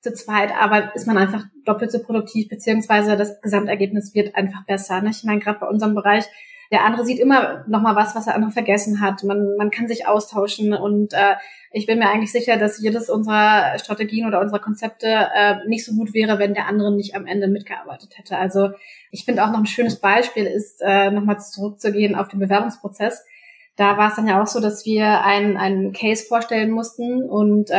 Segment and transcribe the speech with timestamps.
[0.00, 5.00] zu zweit, aber ist man einfach doppelt so produktiv, beziehungsweise das Gesamtergebnis wird einfach besser.
[5.00, 5.10] Ne?
[5.10, 6.24] Ich meine, gerade bei unserem Bereich,
[6.70, 9.24] der andere sieht immer noch mal was, was der andere vergessen hat.
[9.24, 11.34] Man, man kann sich austauschen und äh,
[11.72, 15.94] ich bin mir eigentlich sicher, dass jedes unserer Strategien oder unserer Konzepte äh, nicht so
[15.94, 18.36] gut wäre, wenn der andere nicht am Ende mitgearbeitet hätte.
[18.36, 18.70] Also
[19.10, 23.24] ich finde auch noch ein schönes Beispiel ist, äh, nochmal zurückzugehen auf den Bewerbungsprozess.
[23.78, 27.70] Da war es dann ja auch so, dass wir einen, einen Case vorstellen mussten und
[27.70, 27.74] äh,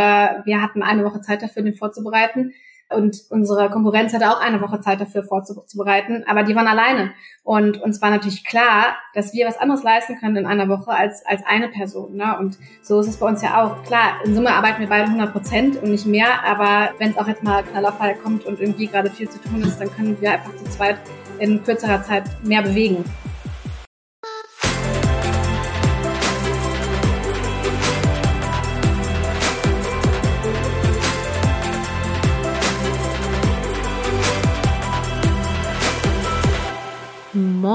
[0.46, 2.54] wir hatten eine Woche Zeit dafür, den vorzubereiten.
[2.92, 7.12] Und unsere Konkurrenz hatte auch eine Woche Zeit dafür vorzubereiten, aber die waren alleine.
[7.44, 11.24] Und uns war natürlich klar, dass wir was anderes leisten können in einer Woche als,
[11.26, 12.16] als eine Person.
[12.16, 12.36] Ne?
[12.40, 13.84] Und so ist es bei uns ja auch.
[13.84, 17.28] Klar, in Summe arbeiten wir beide 100 Prozent und nicht mehr, aber wenn es auch
[17.28, 20.56] jetzt mal Knallerfall kommt und irgendwie gerade viel zu tun ist, dann können wir einfach
[20.56, 20.98] zu zweit
[21.40, 23.04] in kürzerer Zeit mehr bewegen.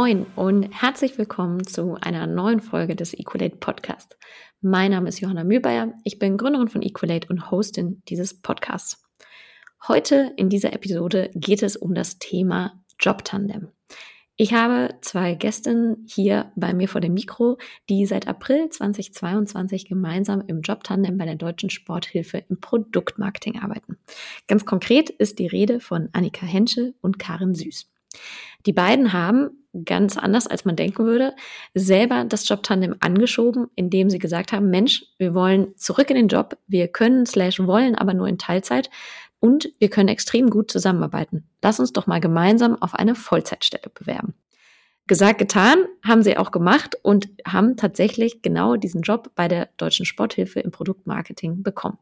[0.04, 4.18] Moin und herzlich willkommen zu einer neuen Folge des Equalate Podcast.
[4.60, 9.02] Mein Name ist Johanna Mühlbayer, ich bin Gründerin von Equalate und Hostin dieses Podcasts.
[9.88, 13.68] Heute in dieser Episode geht es um das Thema Jobtandem.
[14.36, 17.56] Ich habe zwei Gästinnen hier bei mir vor dem Mikro,
[17.88, 23.96] die seit April 2022 gemeinsam im Jobtandem bei der Deutschen Sporthilfe im Produktmarketing arbeiten.
[24.48, 27.90] Ganz konkret ist die Rede von Annika Henschel und Karin Süß.
[28.66, 31.34] Die beiden haben ganz anders, als man denken würde,
[31.74, 36.58] selber das Jobtandem angeschoben, indem sie gesagt haben, Mensch, wir wollen zurück in den Job,
[36.66, 38.90] wir können slash wollen aber nur in Teilzeit
[39.40, 41.48] und wir können extrem gut zusammenarbeiten.
[41.62, 44.34] Lass uns doch mal gemeinsam auf eine Vollzeitstelle bewerben.
[45.06, 50.06] Gesagt, getan, haben sie auch gemacht und haben tatsächlich genau diesen Job bei der Deutschen
[50.06, 51.98] Sporthilfe im Produktmarketing bekommen.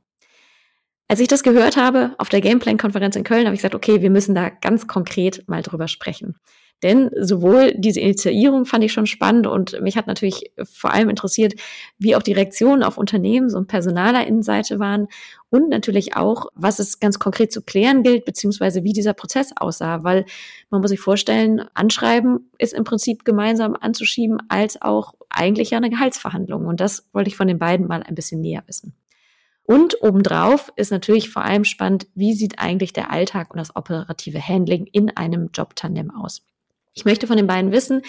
[1.08, 4.10] Als ich das gehört habe auf der Gameplan-Konferenz in Köln, habe ich gesagt, okay, wir
[4.10, 6.36] müssen da ganz konkret mal drüber sprechen.
[6.82, 11.54] Denn sowohl diese Initiierung fand ich schon spannend und mich hat natürlich vor allem interessiert,
[11.98, 15.06] wie auch die Reaktionen auf Unternehmens- und Personalerinnenseite waren
[15.48, 20.02] und natürlich auch, was es ganz konkret zu klären gilt, beziehungsweise wie dieser Prozess aussah,
[20.02, 20.24] weil
[20.70, 25.90] man muss sich vorstellen, Anschreiben ist im Prinzip gemeinsam anzuschieben, als auch eigentlich ja eine
[25.90, 26.66] Gehaltsverhandlung.
[26.66, 28.94] Und das wollte ich von den beiden mal ein bisschen näher wissen.
[29.64, 34.46] Und obendrauf ist natürlich vor allem spannend, wie sieht eigentlich der Alltag und das operative
[34.46, 36.42] Handling in einem Jobtandem aus.
[36.94, 38.02] Ich möchte von den beiden wissen,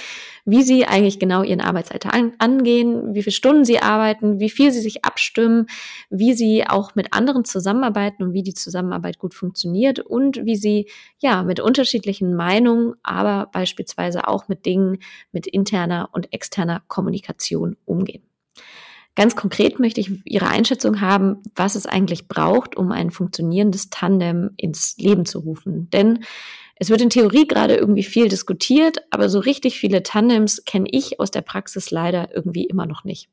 [0.44, 4.82] wie sie eigentlich genau ihren Arbeitsalltag angehen, wie viele Stunden sie arbeiten, wie viel sie
[4.82, 5.68] sich abstimmen,
[6.10, 10.90] wie sie auch mit anderen zusammenarbeiten und wie die Zusammenarbeit gut funktioniert und wie sie
[11.20, 14.98] ja mit unterschiedlichen Meinungen, aber beispielsweise auch mit Dingen
[15.32, 18.24] mit interner und externer Kommunikation umgehen.
[19.16, 24.50] Ganz konkret möchte ich Ihre Einschätzung haben, was es eigentlich braucht, um ein funktionierendes Tandem
[24.58, 25.90] ins Leben zu rufen.
[25.92, 26.26] Denn
[26.76, 31.20] es wird in Theorie gerade irgendwie viel diskutiert, aber so richtig viele Tandems kenne ich
[31.20, 33.30] aus der Praxis leider irgendwie immer noch nicht.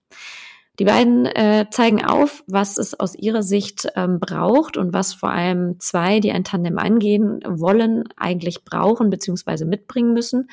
[0.78, 5.31] Die beiden äh, zeigen auf, was es aus ihrer Sicht ähm, braucht und was vor
[5.31, 9.67] allem zwei, die ein Tandem angehen wollen, eigentlich brauchen bzw.
[9.67, 10.49] mitbringen müssen.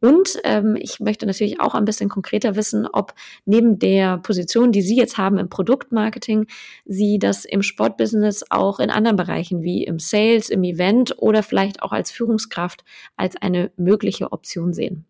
[0.00, 4.82] Und ähm, ich möchte natürlich auch ein bisschen konkreter wissen, ob neben der Position, die
[4.82, 6.46] Sie jetzt haben im Produktmarketing,
[6.86, 11.82] Sie das im Sportbusiness auch in anderen Bereichen wie im Sales, im Event oder vielleicht
[11.82, 12.84] auch als Führungskraft
[13.16, 15.04] als eine mögliche Option sehen.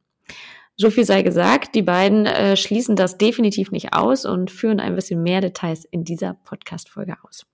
[0.76, 4.94] So viel sei gesagt, die beiden äh, schließen das definitiv nicht aus und führen ein
[4.94, 7.44] bisschen mehr Details in dieser Podcast-Folge aus.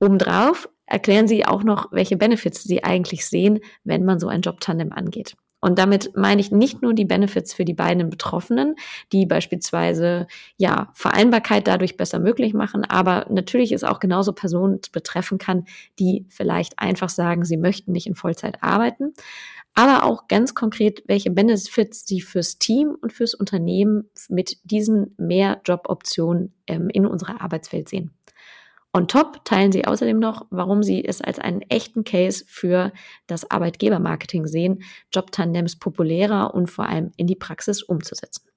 [0.00, 4.92] Obendrauf erklären Sie auch noch, welche Benefits Sie eigentlich sehen, wenn man so ein Jobtandem
[4.92, 5.36] angeht.
[5.60, 8.76] Und damit meine ich nicht nur die Benefits für die beiden Betroffenen,
[9.12, 10.26] die beispielsweise
[10.56, 15.64] ja Vereinbarkeit dadurch besser möglich machen, aber natürlich ist auch genauso Personen betreffen kann,
[15.98, 19.14] die vielleicht einfach sagen, sie möchten nicht in Vollzeit arbeiten,
[19.74, 25.60] aber auch ganz konkret, welche Benefits sie fürs Team und fürs Unternehmen mit diesen mehr
[25.64, 28.12] Joboptionen ähm, in unserer Arbeitswelt sehen.
[28.92, 32.92] On top teilen sie außerdem noch, warum sie es als einen echten Case für
[33.26, 34.82] das Arbeitgebermarketing sehen,
[35.12, 38.47] Jobtandems populärer und vor allem in die Praxis umzusetzen.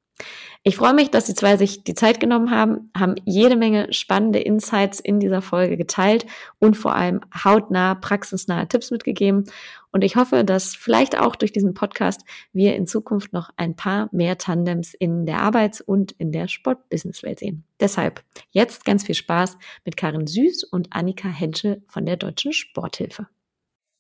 [0.63, 4.37] Ich freue mich, dass die zwei sich die Zeit genommen haben, haben jede Menge spannende
[4.37, 6.27] Insights in dieser Folge geteilt
[6.59, 9.45] und vor allem hautnah, praxisnahe Tipps mitgegeben.
[9.91, 12.21] Und ich hoffe, dass vielleicht auch durch diesen Podcast
[12.53, 17.39] wir in Zukunft noch ein paar mehr Tandems in der Arbeits- und in der Sportbusinesswelt
[17.39, 17.63] sehen.
[17.79, 23.27] Deshalb jetzt ganz viel Spaß mit Karin Süß und Annika Henschel von der Deutschen Sporthilfe.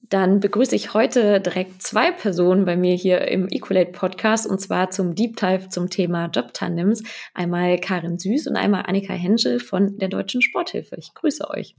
[0.09, 4.89] Dann begrüße ich heute direkt zwei Personen bei mir hier im Equalate Podcast und zwar
[4.89, 7.03] zum Deep Dive zum Thema Jobtandems.
[7.33, 10.95] Einmal Karin Süß und einmal Annika Henschel von der Deutschen Sporthilfe.
[10.97, 11.75] Ich grüße euch.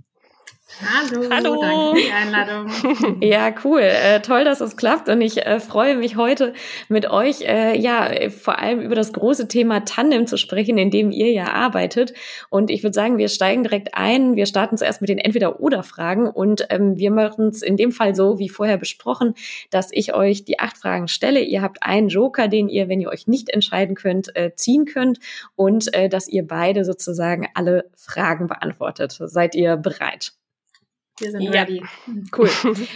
[0.80, 1.60] Hallo, Hallo.
[1.60, 3.20] danke für die Einladung.
[3.22, 3.80] Ja, cool.
[3.80, 6.54] Äh, toll, dass es klappt und ich äh, freue mich heute
[6.88, 11.10] mit euch äh, ja vor allem über das große Thema Tandem zu sprechen, in dem
[11.10, 12.14] ihr ja arbeitet.
[12.50, 14.34] Und ich würde sagen, wir steigen direkt ein.
[14.34, 18.38] Wir starten zuerst mit den Entweder-Oder-Fragen und ähm, wir machen es in dem Fall so,
[18.38, 19.34] wie vorher besprochen,
[19.70, 21.40] dass ich euch die acht Fragen stelle.
[21.40, 25.18] Ihr habt einen Joker, den ihr, wenn ihr euch nicht entscheiden könnt, äh, ziehen könnt
[25.54, 29.16] und äh, dass ihr beide sozusagen alle Fragen beantwortet.
[29.20, 30.32] Seid ihr bereit?
[31.22, 31.50] Wir sind ja.
[31.50, 31.82] ready.
[32.36, 32.48] Cool.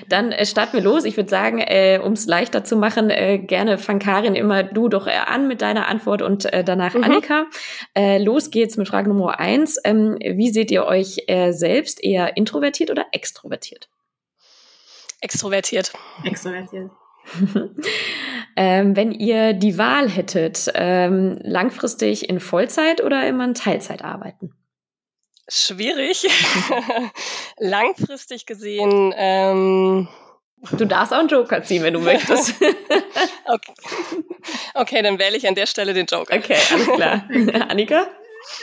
[0.08, 1.04] Dann äh, starten wir los.
[1.04, 4.88] Ich würde sagen, äh, um es leichter zu machen, äh, gerne fang Karin immer du
[4.88, 7.04] doch äh, an mit deiner Antwort und äh, danach mhm.
[7.04, 7.46] Annika.
[7.94, 9.78] Äh, los geht's mit Frage Nummer eins.
[9.84, 13.88] Ähm, wie seht ihr euch äh, selbst eher introvertiert oder extrovertiert?
[15.20, 15.92] Extrovertiert.
[16.24, 16.90] Extrovertiert.
[18.56, 24.52] ähm, wenn ihr die Wahl hättet, ähm, langfristig in Vollzeit oder immer in Teilzeit arbeiten?
[25.48, 26.26] Schwierig.
[27.58, 29.14] Langfristig gesehen.
[29.16, 30.08] Ähm,
[30.72, 32.54] du darfst auch einen Joker ziehen, wenn du möchtest.
[33.44, 33.74] okay.
[34.74, 36.36] okay, dann wähle ich an der Stelle den Joker.
[36.36, 37.28] Okay, alles klar.
[37.68, 38.06] Annika?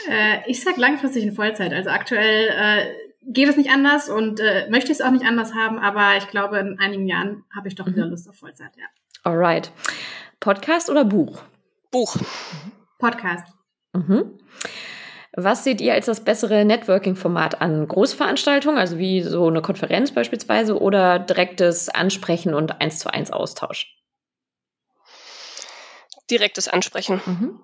[0.08, 1.72] Äh, ich sag langfristig in Vollzeit.
[1.72, 2.94] Also aktuell äh,
[3.26, 6.58] geht es nicht anders und äh, möchte es auch nicht anders haben, aber ich glaube,
[6.58, 8.10] in einigen Jahren habe ich doch wieder mhm.
[8.10, 8.84] Lust auf Vollzeit, ja.
[9.22, 9.72] Alright.
[10.40, 11.42] Podcast oder Buch?
[11.90, 12.16] Buch.
[12.98, 13.46] Podcast.
[13.94, 14.38] Mhm.
[15.36, 17.88] Was seht ihr als das bessere Networking-Format an?
[17.88, 23.96] Großveranstaltungen, also wie so eine Konferenz beispielsweise, oder direktes Ansprechen und eins zu eins Austausch?
[26.30, 27.20] Direktes Ansprechen.
[27.26, 27.60] Mhm.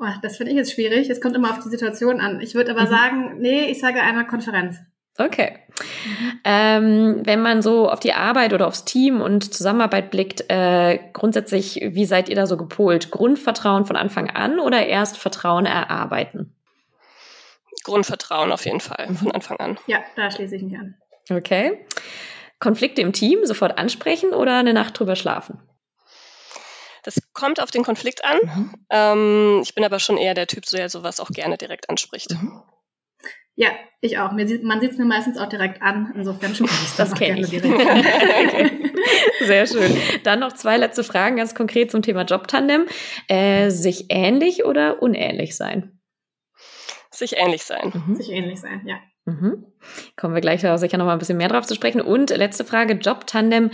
[0.00, 1.10] Oh, das finde ich jetzt schwierig.
[1.10, 2.40] Es kommt immer auf die Situation an.
[2.40, 2.90] Ich würde aber mhm.
[2.90, 4.78] sagen, nee, ich sage eine Konferenz.
[5.18, 5.58] Okay.
[5.78, 6.40] Mhm.
[6.44, 11.80] Ähm, wenn man so auf die Arbeit oder aufs Team und Zusammenarbeit blickt, äh, grundsätzlich,
[11.92, 13.10] wie seid ihr da so gepolt?
[13.10, 16.56] Grundvertrauen von Anfang an oder erst Vertrauen erarbeiten?
[17.84, 19.30] Grundvertrauen auf jeden Fall von.
[19.30, 19.78] Anfang an.
[19.86, 20.96] Ja, da schließe ich mich an.
[21.30, 21.86] Okay.
[22.58, 25.60] Konflikte im Team sofort ansprechen oder eine Nacht drüber schlafen?
[27.04, 28.38] Das kommt auf den Konflikt an.
[28.42, 28.74] Mhm.
[28.90, 32.32] Ähm, ich bin aber schon eher der Typ, der sowas auch gerne direkt anspricht.
[32.32, 32.62] Mhm.
[33.56, 33.68] Ja,
[34.00, 34.32] ich auch.
[34.32, 36.12] Mir sieht, man sieht es mir meistens auch direkt an.
[36.16, 37.50] Insofern spricht ich das, das gerne ich.
[37.50, 38.70] direkt okay.
[39.44, 39.96] Sehr schön.
[40.24, 42.86] Dann noch zwei letzte Fragen ganz konkret zum Thema Jobtandem.
[43.28, 45.93] Äh, sich ähnlich oder unähnlich sein?
[47.18, 47.92] Sich ähnlich sein.
[48.06, 48.14] Mhm.
[48.14, 48.96] Sich ähnlich sein, ja.
[49.26, 49.64] Mhm.
[50.16, 52.00] Kommen wir gleich sicher noch mal ein bisschen mehr drauf zu sprechen.
[52.00, 53.70] Und letzte Frage, Job-Tandem,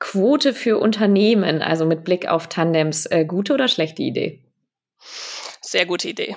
[0.00, 4.44] Quote für Unternehmen, also mit Blick auf Tandems, äh, gute oder schlechte Idee?
[5.60, 6.36] Sehr gute Idee.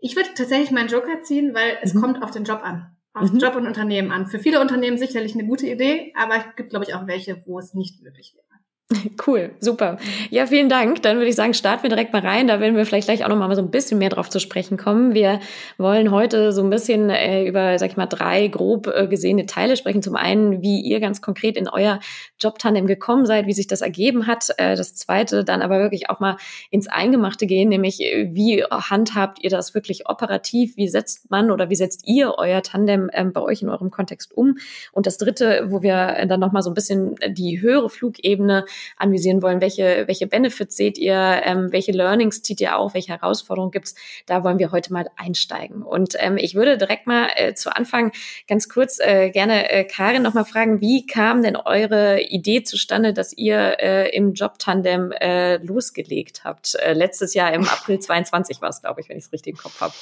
[0.00, 2.00] Ich würde tatsächlich meinen Joker ziehen, weil es mhm.
[2.00, 2.96] kommt auf den Job an.
[3.12, 3.38] Auf mhm.
[3.38, 4.28] Job und Unternehmen an.
[4.28, 7.58] Für viele Unternehmen sicherlich eine gute Idee, aber es gibt, glaube ich, auch welche, wo
[7.58, 8.47] es nicht möglich wäre.
[9.26, 9.98] Cool, super.
[10.30, 11.02] Ja, vielen Dank.
[11.02, 12.48] Dann würde ich sagen, starten wir direkt mal rein.
[12.48, 14.78] Da werden wir vielleicht gleich auch noch mal so ein bisschen mehr drauf zu sprechen
[14.78, 15.12] kommen.
[15.12, 15.40] Wir
[15.76, 19.76] wollen heute so ein bisschen äh, über, sag ich mal, drei grob äh, gesehene Teile
[19.76, 20.02] sprechen.
[20.02, 22.00] Zum einen, wie ihr ganz konkret in euer
[22.40, 24.48] Jobtandem gekommen seid, wie sich das ergeben hat.
[24.56, 26.36] Äh, das zweite, dann aber wirklich auch mal
[26.70, 30.76] ins Eingemachte gehen, nämlich äh, wie handhabt ihr das wirklich operativ?
[30.76, 34.34] Wie setzt man oder wie setzt ihr euer Tandem ähm, bei euch in eurem Kontext
[34.34, 34.56] um?
[34.92, 38.64] Und das dritte, wo wir dann noch mal so ein bisschen die höhere Flugebene
[38.96, 39.60] anvisieren wollen.
[39.60, 41.42] Welche, welche Benefits seht ihr?
[41.44, 42.94] Ähm, welche Learnings zieht ihr auf?
[42.94, 43.94] Welche Herausforderungen gibt's?
[44.26, 45.82] Da wollen wir heute mal einsteigen.
[45.82, 48.12] Und ähm, ich würde direkt mal äh, zu Anfang
[48.46, 53.12] ganz kurz äh, gerne äh, Karin noch mal fragen, wie kam denn eure Idee zustande,
[53.12, 56.74] dass ihr äh, im Job-Tandem äh, losgelegt habt?
[56.76, 59.58] Äh, letztes Jahr im April 22 war es, glaube ich, wenn ich es richtig im
[59.58, 59.94] Kopf habe.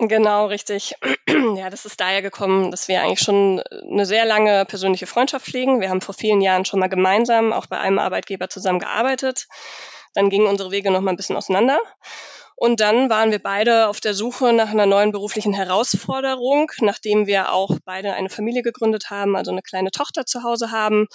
[0.00, 0.94] Genau, richtig.
[1.56, 5.80] Ja, das ist daher gekommen, dass wir eigentlich schon eine sehr lange persönliche Freundschaft pflegen.
[5.80, 9.46] Wir haben vor vielen Jahren schon mal gemeinsam auch bei einem Arbeitgeber zusammengearbeitet.
[10.12, 11.78] Dann gingen unsere Wege noch mal ein bisschen auseinander.
[12.56, 17.52] Und dann waren wir beide auf der Suche nach einer neuen beruflichen Herausforderung, nachdem wir
[17.52, 21.06] auch beide eine Familie gegründet haben, also eine kleine Tochter zu Hause haben.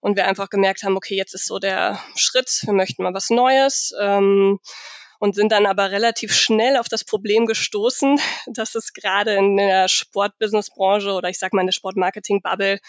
[0.00, 3.30] Und wir einfach gemerkt haben, okay, jetzt ist so der Schritt, wir möchten mal was
[3.30, 3.94] Neues.
[4.00, 4.58] Ähm,
[5.22, 9.86] und sind dann aber relativ schnell auf das Problem gestoßen, dass es gerade in der
[9.86, 12.80] Sportbusinessbranche oder ich sag mal in der Sportmarketing-Bubble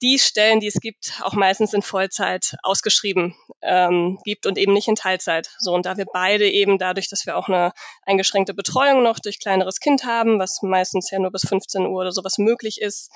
[0.00, 4.86] die Stellen, die es gibt, auch meistens in Vollzeit ausgeschrieben ähm, gibt und eben nicht
[4.86, 5.50] in Teilzeit.
[5.58, 7.72] So und da wir beide eben dadurch, dass wir auch eine
[8.02, 12.12] eingeschränkte Betreuung noch durch kleineres Kind haben, was meistens ja nur bis 15 Uhr oder
[12.12, 13.10] sowas möglich ist,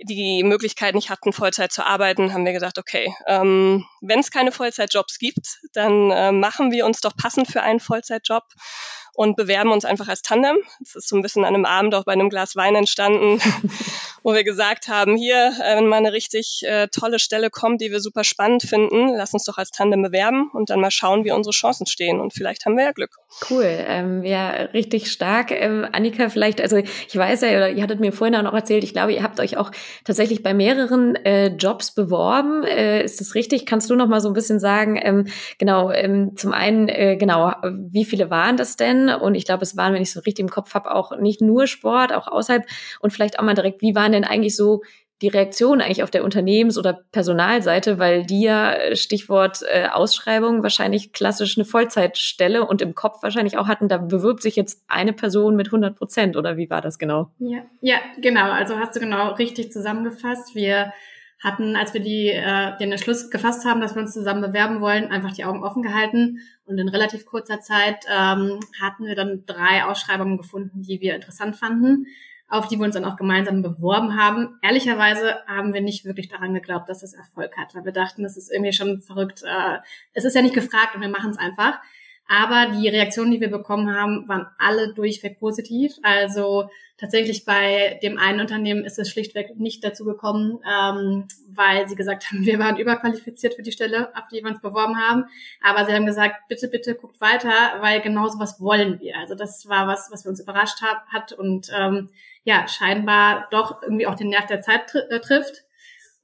[0.00, 4.52] die Möglichkeit nicht hatten, Vollzeit zu arbeiten, haben wir gesagt, okay, ähm, wenn es keine
[4.52, 8.44] Vollzeitjobs gibt, dann äh, machen wir uns doch passend für einen Vollzeitjob
[9.14, 10.56] und bewerben uns einfach als Tandem.
[10.80, 13.40] Das ist so ein bisschen an einem Abend auch bei einem Glas Wein entstanden,
[14.24, 17.92] wo wir gesagt haben, hier, äh, wenn mal eine richtig äh, tolle Stelle kommt, die
[17.92, 21.30] wir super spannend finden, lass uns doch als Tandem bewerben und dann mal schauen, wie
[21.30, 22.20] unsere Chancen stehen.
[22.20, 23.18] Und vielleicht haben wir ja Glück.
[23.50, 25.50] Cool, ähm, ja, richtig stark.
[25.50, 28.82] Ähm, Annika, vielleicht, also ich weiß ja, oder ihr hattet mir vorhin auch noch erzählt,
[28.82, 29.70] ich glaube, ihr habt euch auch
[30.04, 32.64] tatsächlich bei mehreren äh, Jobs beworben.
[32.64, 33.66] Äh, ist das richtig?
[33.66, 35.26] Kannst du noch mal so ein bisschen sagen, ähm,
[35.58, 39.10] genau, ähm, zum einen, äh, genau, wie viele waren das denn?
[39.10, 41.66] Und ich glaube, es waren, wenn ich so richtig im Kopf habe, auch nicht nur
[41.66, 42.64] Sport, auch außerhalb
[43.00, 44.82] und vielleicht auch mal direkt, wie waren denn eigentlich so
[45.22, 50.62] die Reaktion eigentlich auf der Unternehmens- oder Personalseite, weil die ja, äh, Stichwort äh, Ausschreibung,
[50.62, 55.12] wahrscheinlich klassisch eine Vollzeitstelle und im Kopf wahrscheinlich auch hatten, da bewirbt sich jetzt eine
[55.12, 57.30] Person mit 100 Prozent oder wie war das genau?
[57.38, 58.50] Ja, ja, genau.
[58.50, 60.54] Also hast du genau richtig zusammengefasst.
[60.54, 60.92] Wir
[61.42, 65.10] hatten, als wir die, äh, den Entschluss gefasst haben, dass wir uns zusammen bewerben wollen,
[65.10, 66.40] einfach die Augen offen gehalten.
[66.64, 71.56] Und in relativ kurzer Zeit ähm, hatten wir dann drei Ausschreibungen gefunden, die wir interessant
[71.56, 72.06] fanden,
[72.48, 74.58] auf die wir uns dann auch gemeinsam beworben haben.
[74.62, 78.36] Ehrlicherweise haben wir nicht wirklich daran geglaubt, dass das Erfolg hat, weil wir dachten, das
[78.36, 79.42] ist irgendwie schon verrückt.
[79.42, 79.78] Äh,
[80.12, 81.80] es ist ja nicht gefragt und wir machen es einfach.
[82.28, 85.92] Aber die Reaktionen, die wir bekommen haben, waren alle durchweg positiv.
[86.02, 91.96] Also tatsächlich bei dem einen Unternehmen ist es schlichtweg nicht dazu gekommen, ähm, weil sie
[91.96, 95.26] gesagt haben, wir waren überqualifiziert für die Stelle, auf die wir uns beworben haben.
[95.60, 97.50] Aber sie haben gesagt, bitte, bitte guckt weiter,
[97.80, 99.16] weil genau so was wollen wir.
[99.18, 102.10] Also das war was, was wir uns überrascht hab, hat und ähm,
[102.44, 105.63] ja, scheinbar doch irgendwie auch den Nerv der Zeit tr äh, trifft.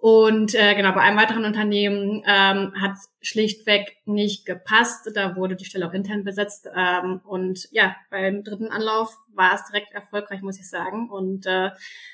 [0.00, 5.11] Und äh, genau, bei einem weiteren Unternehmen ähm, hat schlichtweg nicht gepasst.
[5.14, 6.66] Da wurde die Stelle auch intern besetzt.
[6.75, 11.11] Ähm, und ja, beim dritten Anlauf war es direkt erfolgreich, muss ich sagen.
[11.11, 11.71] Und äh,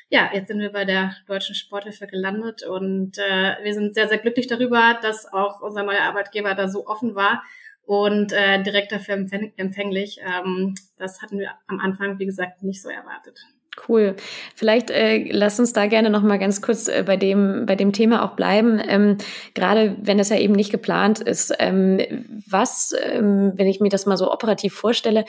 [0.09, 4.19] ja, jetzt sind wir bei der Deutschen Sporthilfe gelandet und äh, wir sind sehr, sehr
[4.19, 7.45] glücklich darüber, dass auch unser neuer Arbeitgeber da so offen war
[7.85, 10.19] und äh, direkt dafür empfänglich.
[10.23, 13.39] Ähm, das hatten wir am Anfang, wie gesagt, nicht so erwartet.
[13.89, 14.17] Cool.
[14.55, 17.93] Vielleicht äh, lass uns da gerne noch mal ganz kurz äh, bei dem bei dem
[17.93, 18.81] Thema auch bleiben.
[18.87, 19.19] Ähm,
[19.55, 22.01] Gerade wenn es ja eben nicht geplant ist, ähm,
[22.49, 25.25] was, ähm, wenn ich mir das mal so operativ vorstelle,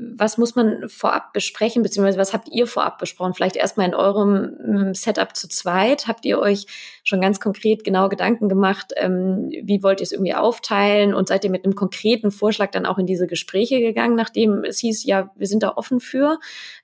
[0.00, 3.34] was muss man vorab besprechen beziehungsweise was habt ihr vorab besprochen?
[3.34, 6.08] Vielleicht erstmal in eurem ähm, Setup zu zweit.
[6.08, 6.66] Habt ihr euch
[7.04, 11.44] schon ganz konkret genau Gedanken gemacht, ähm, wie wollt ihr es irgendwie aufteilen und seid
[11.44, 15.30] ihr mit einem konkreten Vorschlag dann auch in diese Gespräche gegangen, nachdem es hieß, ja,
[15.36, 16.38] wir sind da offen für?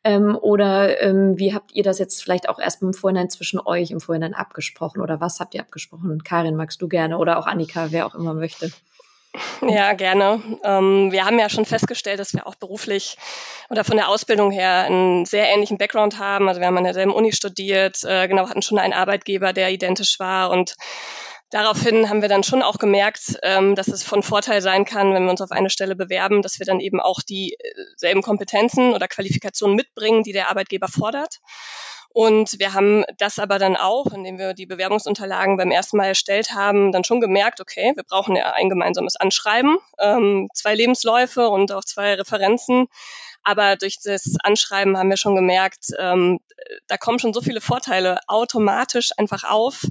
[0.04, 3.90] Ähm, oder ähm, wie habt ihr das jetzt vielleicht auch erstmal im Vorhinein zwischen euch
[3.90, 6.22] im Vorhinein abgesprochen oder was habt ihr abgesprochen?
[6.22, 8.70] Karin, magst du gerne oder auch Annika, wer auch immer möchte.
[9.62, 10.42] Ja, gerne.
[10.64, 13.16] Ähm, wir haben ja schon festgestellt, dass wir auch beruflich
[13.68, 16.48] oder von der Ausbildung her einen sehr ähnlichen Background haben.
[16.48, 20.18] Also wir haben an derselben Uni studiert, äh, genau, hatten schon einen Arbeitgeber, der identisch
[20.18, 20.74] war und
[21.50, 25.24] Daraufhin haben wir dann schon auch gemerkt, ähm, dass es von Vorteil sein kann, wenn
[25.24, 29.74] wir uns auf eine Stelle bewerben, dass wir dann eben auch dieselben Kompetenzen oder Qualifikationen
[29.76, 31.40] mitbringen, die der Arbeitgeber fordert.
[32.12, 36.52] Und wir haben das aber dann auch, indem wir die Bewerbungsunterlagen beim ersten Mal erstellt
[36.54, 41.70] haben, dann schon gemerkt, okay, wir brauchen ja ein gemeinsames Anschreiben, ähm, zwei Lebensläufe und
[41.70, 42.88] auch zwei Referenzen.
[43.42, 46.40] Aber durch das Anschreiben haben wir schon gemerkt, ähm,
[46.86, 49.84] da kommen schon so viele Vorteile automatisch einfach auf,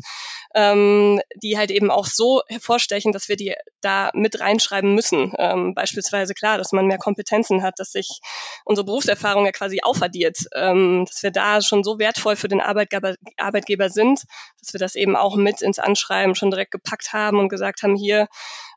[0.55, 5.33] ähm, die halt eben auch so hervorstechen, dass wir die da mit reinschreiben müssen.
[5.37, 8.19] Ähm, beispielsweise klar, dass man mehr Kompetenzen hat, dass sich
[8.65, 13.15] unsere Berufserfahrung ja quasi aufaddiert, ähm, dass wir da schon so wertvoll für den Arbeitgeber,
[13.37, 14.23] Arbeitgeber sind,
[14.59, 17.95] dass wir das eben auch mit ins Anschreiben schon direkt gepackt haben und gesagt haben,
[17.95, 18.27] hier,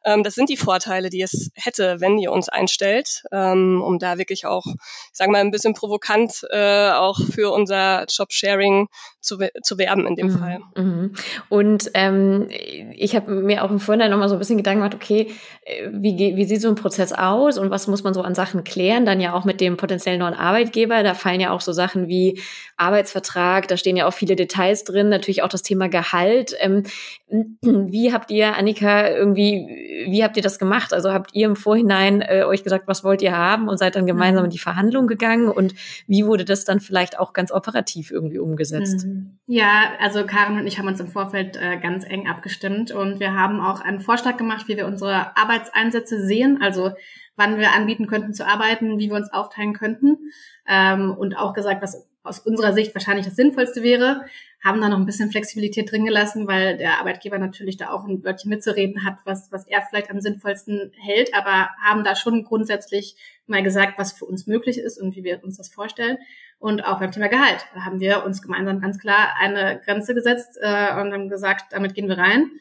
[0.05, 4.19] ähm, das sind die Vorteile, die es hätte, wenn ihr uns einstellt, ähm, um da
[4.19, 8.89] wirklich auch, ich sage mal, ein bisschen provokant äh, auch für unser Job-Sharing
[9.21, 10.39] zu, zu werben in dem mhm.
[10.39, 10.61] Fall.
[10.77, 11.15] Mhm.
[11.49, 12.49] Und ähm,
[12.95, 15.33] ich habe mir auch im Vorhinein nochmal so ein bisschen Gedanken gemacht, okay,
[15.63, 18.65] äh, wie, wie sieht so ein Prozess aus und was muss man so an Sachen
[18.65, 19.07] klären?
[19.07, 21.03] Dann ja auch mit dem potenziellen neuen Arbeitgeber.
[21.03, 22.41] Da fallen ja auch so Sachen wie
[22.77, 26.55] Arbeitsvertrag, da stehen ja auch viele Details drin, natürlich auch das Thema Gehalt.
[26.59, 26.85] Ähm,
[27.63, 29.67] wie habt ihr, Annika, irgendwie
[30.07, 30.93] wie habt ihr das gemacht?
[30.93, 34.07] Also habt ihr im Vorhinein äh, euch gesagt, was wollt ihr haben und seid dann
[34.07, 34.47] gemeinsam mhm.
[34.47, 35.49] in die Verhandlung gegangen?
[35.49, 35.75] Und
[36.07, 39.07] wie wurde das dann vielleicht auch ganz operativ irgendwie umgesetzt?
[39.07, 39.39] Mhm.
[39.47, 43.35] Ja, also Karin und ich haben uns im Vorfeld äh, ganz eng abgestimmt und wir
[43.35, 46.93] haben auch einen Vorschlag gemacht, wie wir unsere Arbeitseinsätze sehen, also
[47.37, 50.19] wann wir anbieten könnten zu arbeiten, wie wir uns aufteilen könnten
[50.69, 54.25] ähm, und auch gesagt, was aus unserer Sicht wahrscheinlich das Sinnvollste wäre
[54.63, 58.23] haben da noch ein bisschen Flexibilität drin gelassen, weil der Arbeitgeber natürlich da auch ein
[58.23, 63.17] Wörtchen mitzureden hat, was, was er vielleicht am sinnvollsten hält, aber haben da schon grundsätzlich
[63.47, 66.19] mal gesagt, was für uns möglich ist und wie wir uns das vorstellen.
[66.61, 67.67] Und auch beim Thema Gehalt.
[67.75, 71.95] Da haben wir uns gemeinsam ganz klar eine Grenze gesetzt äh, und haben gesagt, damit
[71.95, 72.53] gehen wir rein.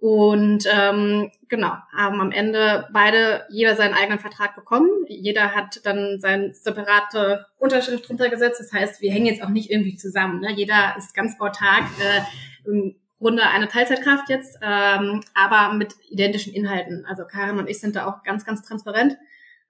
[0.00, 4.88] Und ähm, genau, haben am Ende beide jeder seinen eigenen Vertrag bekommen.
[5.08, 8.60] Jeder hat dann seine separate Unterschrift drunter gesetzt.
[8.60, 10.40] Das heißt, wir hängen jetzt auch nicht irgendwie zusammen.
[10.40, 10.52] Ne?
[10.52, 12.22] Jeder ist ganz autark, äh,
[12.66, 17.04] im Grunde eine Teilzeitkraft jetzt, ähm, aber mit identischen Inhalten.
[17.04, 19.18] Also Karin und ich sind da auch ganz, ganz transparent,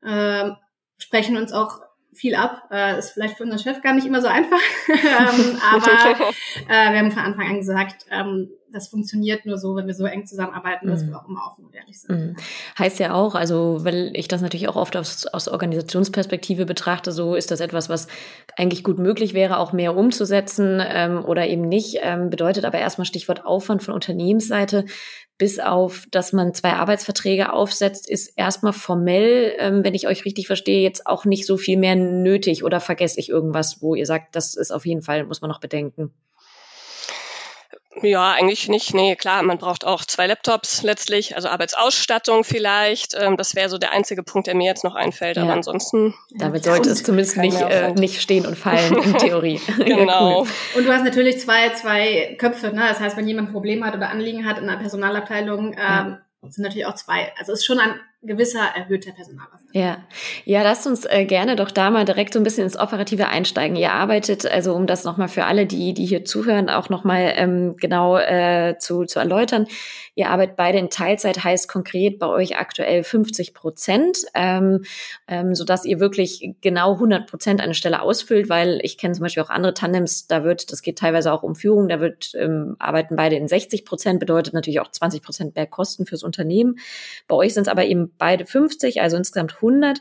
[0.03, 0.51] äh,
[0.97, 1.81] sprechen uns auch
[2.13, 2.69] viel ab.
[2.71, 4.61] Äh, ist vielleicht für unseren Chef gar nicht immer so einfach.
[4.89, 6.21] ähm, aber
[6.69, 10.05] äh, wir haben von Anfang an gesagt, ähm, das funktioniert nur so, wenn wir so
[10.05, 11.15] eng zusammenarbeiten, dass wir mhm.
[11.17, 12.19] auch immer offen und ehrlich sind.
[12.19, 12.37] Mhm.
[12.79, 17.35] Heißt ja auch, also weil ich das natürlich auch oft aus, aus Organisationsperspektive betrachte, so
[17.35, 18.09] ist das etwas, was
[18.57, 21.99] eigentlich gut möglich wäre, auch mehr umzusetzen ähm, oder eben nicht.
[22.03, 24.85] Ähm, bedeutet aber erstmal Stichwort Aufwand von Unternehmensseite
[25.41, 30.47] bis auf, dass man zwei Arbeitsverträge aufsetzt, ist erstmal formell, ähm, wenn ich euch richtig
[30.47, 34.37] verstehe, jetzt auch nicht so viel mehr nötig oder vergesse ich irgendwas, wo ihr sagt,
[34.37, 36.13] das ist auf jeden Fall, muss man noch bedenken.
[38.03, 38.95] Ja, eigentlich nicht.
[38.95, 43.15] Nee, klar, man braucht auch zwei Laptops letztlich, also Arbeitsausstattung vielleicht.
[43.19, 45.37] Ähm, das wäre so der einzige Punkt, der mir jetzt noch einfällt.
[45.37, 45.43] Ja.
[45.43, 46.15] Aber ansonsten.
[46.31, 49.61] Damit sollte es zumindest nicht, äh, nicht stehen und fallen in Theorie.
[49.79, 50.31] genau.
[50.31, 50.49] Ja, cool.
[50.77, 52.87] Und du hast natürlich zwei, zwei Köpfe, ne?
[52.89, 56.19] Das heißt, wenn jemand ein Problem hat oder Anliegen hat in der Personalabteilung, ähm,
[56.49, 57.33] sind natürlich auch zwei.
[57.39, 59.63] Also es ist schon ein gewisser erhöhter Personalaufwand.
[59.73, 60.05] Ja,
[60.45, 63.77] ja, lasst uns äh, gerne doch da mal direkt so ein bisschen ins Operative einsteigen.
[63.77, 67.77] Ihr arbeitet, also um das nochmal für alle, die, die hier zuhören, auch nochmal ähm,
[67.79, 69.67] genau äh, zu, zu erläutern.
[70.21, 74.85] Ihr arbeitet beide in Teilzeit, heißt konkret bei euch aktuell 50 Prozent, ähm,
[75.27, 79.43] ähm, sodass ihr wirklich genau 100 Prozent eine Stelle ausfüllt, weil ich kenne zum Beispiel
[79.43, 83.17] auch andere Tandems, da wird, das geht teilweise auch um Führung, da wird ähm, arbeiten
[83.17, 86.79] beide in 60 Prozent, bedeutet natürlich auch 20 Prozent mehr Kosten fürs Unternehmen.
[87.27, 90.01] Bei euch sind es aber eben beide 50, also insgesamt 100.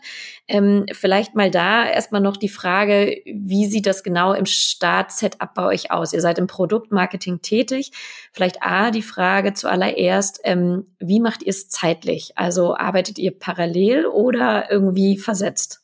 [0.49, 5.65] Ähm, vielleicht mal da erstmal noch die Frage, wie sieht das genau im Start-Setup bei
[5.65, 6.11] euch aus?
[6.11, 7.91] Ihr seid im Produktmarketing tätig.
[8.33, 10.08] Vielleicht A, die Frage zuallererst,
[10.43, 12.33] ähm, wie macht ihr es zeitlich?
[12.35, 15.81] Also arbeitet ihr parallel oder irgendwie versetzt?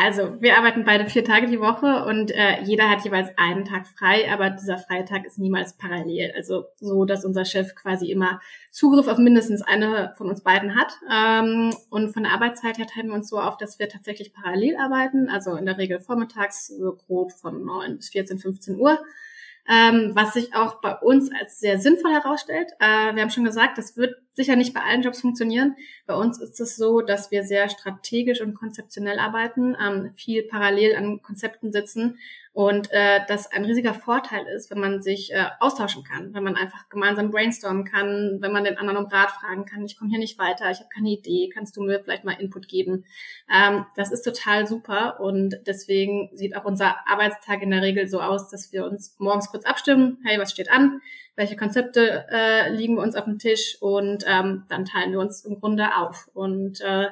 [0.00, 3.86] Also, wir arbeiten beide vier Tage die Woche und äh, jeder hat jeweils einen Tag
[3.88, 6.32] frei, aber dieser freie Tag ist niemals parallel.
[6.36, 10.92] Also so, dass unser Chef quasi immer Zugriff auf mindestens eine von uns beiden hat.
[11.12, 14.76] Ähm, und von der Arbeitszeit her teilen wir uns so auf, dass wir tatsächlich parallel
[14.76, 19.00] arbeiten, also in der Regel vormittags so grob von 9 bis 14, 15 Uhr
[19.68, 22.70] ähm, was sich auch bei uns als sehr sinnvoll herausstellt.
[22.80, 25.76] Äh, wir haben schon gesagt, das wird sicher nicht bei allen Jobs funktionieren.
[26.06, 30.96] Bei uns ist es so, dass wir sehr strategisch und konzeptionell arbeiten, ähm, viel parallel
[30.96, 32.18] an Konzepten sitzen
[32.58, 36.56] und äh, das ein riesiger Vorteil ist, wenn man sich äh, austauschen kann, wenn man
[36.56, 40.18] einfach gemeinsam brainstormen kann, wenn man den anderen um Rat fragen kann, ich komme hier
[40.18, 43.04] nicht weiter, ich habe keine Idee, kannst du mir vielleicht mal Input geben?
[43.48, 48.20] Ähm, das ist total super und deswegen sieht auch unser Arbeitstag in der Regel so
[48.20, 51.00] aus, dass wir uns morgens kurz abstimmen, hey, was steht an?
[51.36, 55.60] Welche Konzepte äh, liegen uns auf dem Tisch und ähm, dann teilen wir uns im
[55.60, 56.28] Grunde auf.
[56.34, 57.06] Und äh,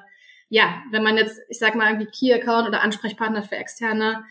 [0.49, 4.25] ja, wenn man jetzt, ich sag mal, irgendwie Key-Account oder Ansprechpartner für Externe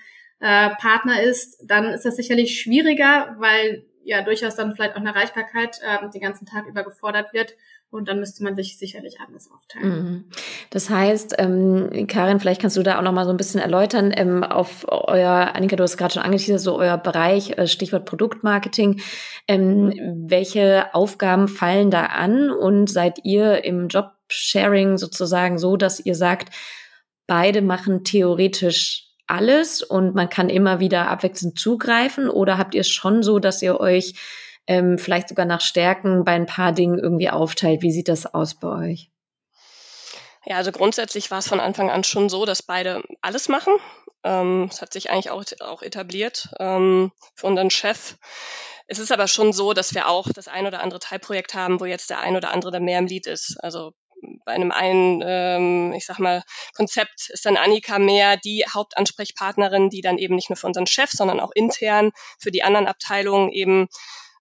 [0.46, 5.10] äh, Partner ist, dann ist das sicherlich schwieriger, weil ja durchaus dann vielleicht auch eine
[5.10, 7.56] Erreichbarkeit äh, den ganzen Tag über gefordert wird.
[7.90, 9.90] Und dann müsste man sich sicherlich anders aufteilen.
[9.90, 10.24] Mhm.
[10.70, 14.14] Das heißt, ähm, Karin, vielleicht kannst du da auch noch mal so ein bisschen erläutern
[14.16, 19.02] ähm, auf euer, Annika, du hast gerade schon angeteasert, so euer Bereich, äh, Stichwort Produktmarketing.
[19.48, 19.94] Ähm,
[20.28, 26.50] welche Aufgaben fallen da an und seid ihr im Jobsharing sozusagen so, dass ihr sagt,
[27.26, 32.30] beide machen theoretisch alles und man kann immer wieder abwechselnd zugreifen?
[32.30, 34.16] Oder habt ihr es schon so, dass ihr euch
[34.68, 37.82] ähm, vielleicht sogar nach Stärken bei ein paar Dingen irgendwie aufteilt?
[37.82, 39.12] Wie sieht das aus bei euch?
[40.46, 43.74] Ja, also grundsätzlich war es von Anfang an schon so, dass beide alles machen.
[44.24, 48.16] Ähm, es hat sich eigentlich auch, auch etabliert ähm, für unseren Chef.
[48.88, 51.86] Es ist aber schon so, dass wir auch das ein oder andere Teilprojekt haben, wo
[51.86, 53.58] jetzt der ein oder andere mehr im Lied ist.
[53.64, 53.94] Also
[54.46, 56.44] bei einem einen, ähm, ich sag mal,
[56.76, 61.12] Konzept ist dann Annika mehr die Hauptansprechpartnerin, die dann eben nicht nur für unseren Chef,
[61.12, 63.88] sondern auch intern für die anderen Abteilungen eben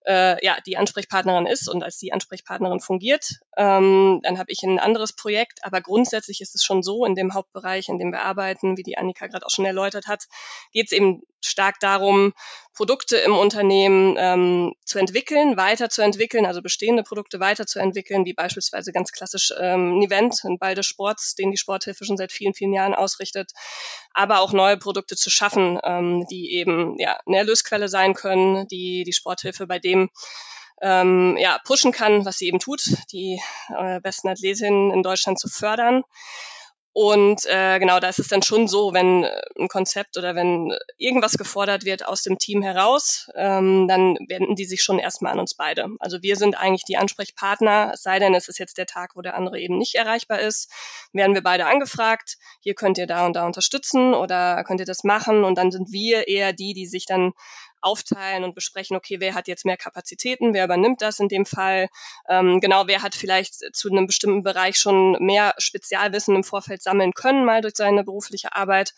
[0.07, 3.41] äh, ja, die Ansprechpartnerin ist und als die Ansprechpartnerin fungiert.
[3.57, 7.35] Ähm, dann habe ich ein anderes Projekt, aber grundsätzlich ist es schon so, in dem
[7.35, 10.27] Hauptbereich, in dem wir arbeiten, wie die Annika gerade auch schon erläutert hat,
[10.73, 12.33] geht es eben stark darum,
[12.74, 19.52] Produkte im Unternehmen ähm, zu entwickeln, weiterzuentwickeln, also bestehende Produkte weiterzuentwickeln, wie beispielsweise ganz klassisch
[19.59, 22.94] ähm, ein Event, ein Ball des Sports, den die Sporthilfe schon seit vielen, vielen Jahren
[22.94, 23.52] ausrichtet,
[24.12, 29.04] aber auch neue Produkte zu schaffen, ähm, die eben ja, eine Erlösquelle sein können, die
[29.04, 30.11] die Sporthilfe bei dem
[30.83, 33.40] ähm, ja, pushen kann, was sie eben tut, die
[33.78, 36.02] äh, besten Athletinnen in Deutschland zu fördern.
[36.96, 40.72] Und äh, genau, da ist es dann schon so, wenn äh, ein Konzept oder wenn
[40.96, 45.40] irgendwas gefordert wird aus dem Team heraus, ähm, dann wenden die sich schon erstmal an
[45.40, 45.88] uns beide.
[45.98, 49.22] Also wir sind eigentlich die Ansprechpartner, es sei denn, es ist jetzt der Tag, wo
[49.22, 50.70] der andere eben nicht erreichbar ist,
[51.12, 55.02] werden wir beide angefragt, hier könnt ihr da und da unterstützen oder könnt ihr das
[55.02, 57.33] machen und dann sind wir eher die, die sich dann
[57.85, 61.88] aufteilen und besprechen, okay, wer hat jetzt mehr Kapazitäten, wer übernimmt das in dem Fall,
[62.29, 67.12] ähm, genau, wer hat vielleicht zu einem bestimmten Bereich schon mehr Spezialwissen im Vorfeld sammeln
[67.12, 68.94] können, mal durch seine berufliche Arbeit.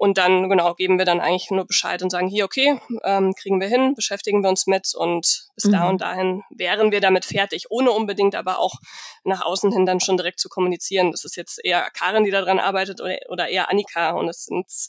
[0.00, 3.60] Und dann, genau, geben wir dann eigentlich nur Bescheid und sagen, hier, okay, ähm, kriegen
[3.60, 5.72] wir hin, beschäftigen wir uns mit und bis mhm.
[5.72, 8.76] da und dahin wären wir damit fertig, ohne unbedingt aber auch
[9.24, 11.10] nach außen hin dann schon direkt zu kommunizieren.
[11.10, 14.64] Das ist jetzt eher Karin, die daran arbeitet oder, oder eher Annika und es sind,
[14.66, 14.88] das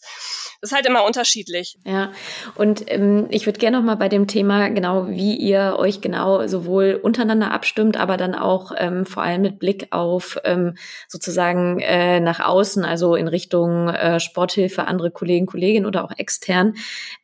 [0.62, 1.78] ist halt immer unterschiedlich.
[1.84, 2.14] Ja,
[2.56, 6.48] und ähm, ich würde gerne noch mal bei dem Thema, genau, wie ihr euch genau
[6.48, 10.78] sowohl untereinander abstimmt, aber dann auch ähm, vor allem mit Blick auf ähm,
[11.10, 16.12] sozusagen äh, nach außen, also in Richtung äh, Sporthilfe, andere andere Kollegen, Kolleginnen oder auch
[16.16, 16.76] extern.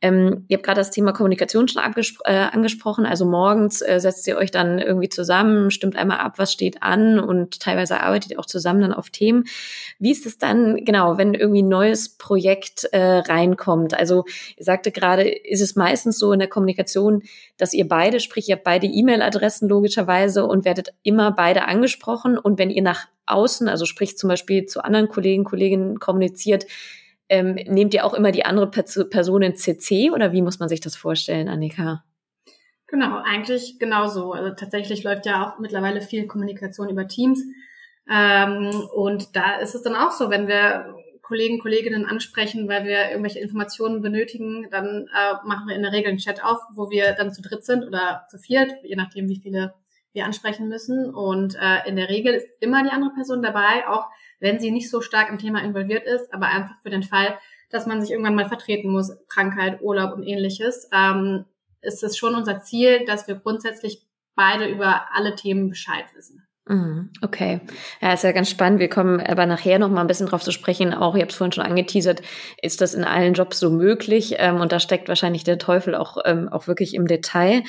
[0.02, 1.82] Ähm, ihr habt gerade das Thema Kommunikation schon
[2.26, 3.06] äh, angesprochen.
[3.06, 7.20] Also morgens äh, setzt ihr euch dann irgendwie zusammen, stimmt einmal ab, was steht an
[7.20, 9.46] und teilweise arbeitet ihr auch zusammen dann auf Themen.
[10.00, 13.94] Wie ist es dann, genau, wenn irgendwie ein neues Projekt äh, reinkommt?
[13.94, 14.26] Also
[14.58, 17.22] ihr sagte gerade, ist es meistens so in der Kommunikation,
[17.58, 22.58] dass ihr beide, sprich ihr habt beide E-Mail-Adressen logischerweise und werdet immer beide angesprochen und
[22.58, 26.66] wenn ihr nach außen, also sprich zum Beispiel zu anderen Kollegen, Kolleginnen kommuniziert,
[27.30, 30.80] ähm, nehmt ihr auch immer die andere Person in CC oder wie muss man sich
[30.80, 32.04] das vorstellen, Annika?
[32.88, 34.32] Genau, eigentlich genauso.
[34.32, 37.44] Also tatsächlich läuft ja auch mittlerweile viel Kommunikation über Teams.
[38.10, 43.10] Ähm, und da ist es dann auch so, wenn wir Kollegen, Kolleginnen ansprechen, weil wir
[43.10, 47.12] irgendwelche Informationen benötigen, dann äh, machen wir in der Regel einen Chat auf, wo wir
[47.12, 49.74] dann zu dritt sind oder zu viert, je nachdem, wie viele
[50.14, 51.14] wir ansprechen müssen.
[51.14, 54.06] Und äh, in der Regel ist immer die andere Person dabei, auch
[54.40, 57.38] wenn sie nicht so stark im Thema involviert ist, aber einfach für den Fall,
[57.70, 61.46] dass man sich irgendwann mal vertreten muss, Krankheit, Urlaub und ähnliches, ähm,
[61.82, 66.47] ist es schon unser Ziel, dass wir grundsätzlich beide über alle Themen Bescheid wissen.
[66.70, 67.62] Mhm, okay.
[68.02, 68.80] Ja, ist ja ganz spannend.
[68.80, 70.94] Wir kommen aber nachher noch mal ein bisschen drauf zu sprechen.
[70.94, 72.22] Auch, ihr habt es vorhin schon angeteasert,
[72.62, 74.36] ist das in allen Jobs so möglich?
[74.38, 77.64] Ähm, und da steckt wahrscheinlich der Teufel auch, ähm, auch wirklich im Detail.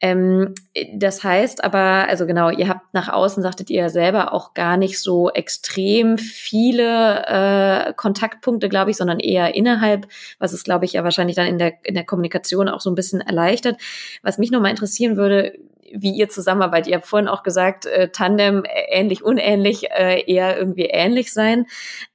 [0.00, 0.54] Ähm,
[0.94, 4.76] das heißt aber, also genau, ihr habt nach außen, sagtet ihr ja selber, auch gar
[4.76, 10.06] nicht so extrem viele äh, Kontaktpunkte, glaube ich, sondern eher innerhalb,
[10.38, 12.96] was es, glaube ich, ja wahrscheinlich dann in der, in der Kommunikation auch so ein
[12.96, 13.80] bisschen erleichtert.
[14.22, 15.54] Was mich noch mal interessieren würde,
[15.94, 16.88] wie ihr zusammenarbeitet.
[16.88, 21.66] Ihr habt vorhin auch gesagt, äh, Tandem äh, ähnlich, unähnlich, äh, eher irgendwie ähnlich sein.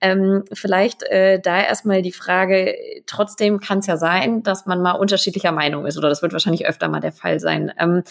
[0.02, 4.94] Ähm, vielleicht äh, da erstmal die Frage, trotzdem kann es ja sein, dass man mal
[4.94, 7.72] unterschiedlicher Meinung ist, oder das wird wahrscheinlich öfter mal der Fall sein.
[7.80, 8.04] Ähm,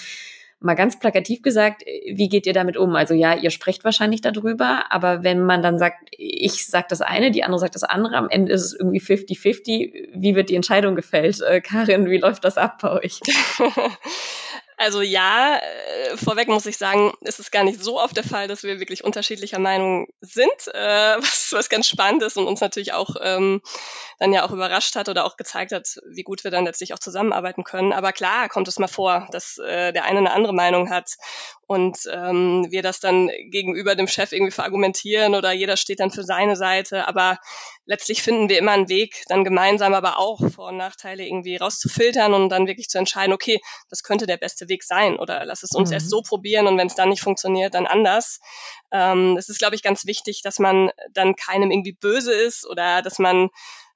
[0.58, 2.96] mal ganz plakativ gesagt, wie geht ihr damit um?
[2.96, 7.30] Also ja, ihr sprecht wahrscheinlich darüber, aber wenn man dann sagt, ich sag das eine,
[7.30, 10.94] die andere sagt das andere, am Ende ist es irgendwie 50-50, wie wird die Entscheidung
[10.94, 11.40] gefällt?
[11.42, 13.20] Äh, Karin, wie läuft das ab bei euch?
[14.78, 18.46] Also ja, äh, vorweg muss ich sagen, ist es gar nicht so oft der Fall,
[18.46, 22.92] dass wir wirklich unterschiedlicher Meinung sind, äh, was, was ganz spannend ist und uns natürlich
[22.92, 23.62] auch ähm,
[24.18, 26.98] dann ja auch überrascht hat oder auch gezeigt hat, wie gut wir dann letztlich auch
[26.98, 27.92] zusammenarbeiten können.
[27.92, 31.16] Aber klar kommt es mal vor, dass äh, der eine eine andere Meinung hat
[31.66, 36.22] und ähm, wir das dann gegenüber dem Chef irgendwie verargumentieren oder jeder steht dann für
[36.22, 37.08] seine Seite.
[37.08, 37.38] Aber
[37.86, 42.34] letztlich finden wir immer einen Weg, dann gemeinsam aber auch Vor- und Nachteile irgendwie rauszufiltern
[42.34, 43.60] und dann wirklich zu entscheiden, okay,
[43.90, 45.94] das könnte der beste Weg sein oder lass es uns mhm.
[45.94, 48.40] erst so probieren und wenn es dann nicht funktioniert, dann anders.
[48.92, 53.02] Ähm, es ist, glaube ich, ganz wichtig, dass man dann keinem irgendwie böse ist oder
[53.02, 53.50] dass man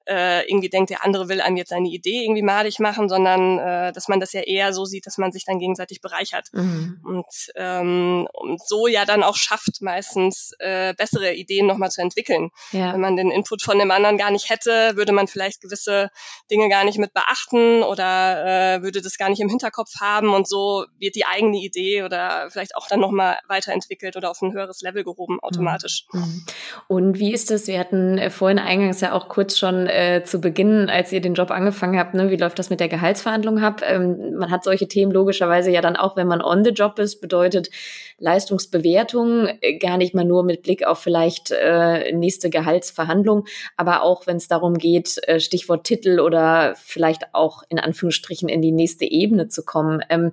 [0.06, 3.92] äh, irgendwie denkt, der andere will einem jetzt seine Idee irgendwie madig machen, sondern äh,
[3.92, 6.48] dass man das ja eher so sieht, dass man sich dann gegenseitig bereichert.
[6.52, 7.00] Mhm.
[7.04, 12.50] Und, ähm, und so ja dann auch schafft, meistens äh, bessere Ideen nochmal zu entwickeln.
[12.72, 12.92] Ja.
[12.92, 16.10] Wenn man den Input von dem anderen gar nicht hätte, würde man vielleicht gewisse
[16.50, 20.48] Dinge gar nicht mit beachten oder äh, würde das gar nicht im Hinterkopf haben und
[20.48, 24.80] so wird die eigene Idee oder vielleicht auch dann nochmal weiterentwickelt oder auf ein höheres
[24.82, 26.06] Level gehoben automatisch.
[26.12, 26.44] Mhm.
[26.88, 27.66] Und wie ist das?
[27.66, 31.34] Wir hatten äh, vorhin eingangs ja auch kurz schon äh, zu Beginn, als ihr den
[31.34, 33.82] Job angefangen habt, ne, wie läuft das mit der Gehaltsverhandlung ab?
[33.84, 37.20] Ähm, man hat solche Themen logischerweise ja dann auch, wenn man on the job ist,
[37.20, 37.70] bedeutet
[38.18, 44.26] Leistungsbewertung äh, gar nicht mal nur mit Blick auf vielleicht äh, nächste Gehaltsverhandlung, aber auch
[44.26, 49.04] wenn es darum geht, äh, Stichwort Titel oder vielleicht auch in Anführungsstrichen in die nächste
[49.04, 50.02] Ebene zu kommen.
[50.08, 50.32] Ähm,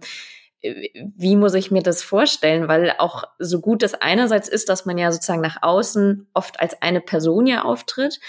[0.62, 2.68] wie muss ich mir das vorstellen?
[2.68, 6.82] Weil auch so gut das einerseits ist, dass man ja sozusagen nach außen oft als
[6.82, 8.20] eine Person ja auftritt,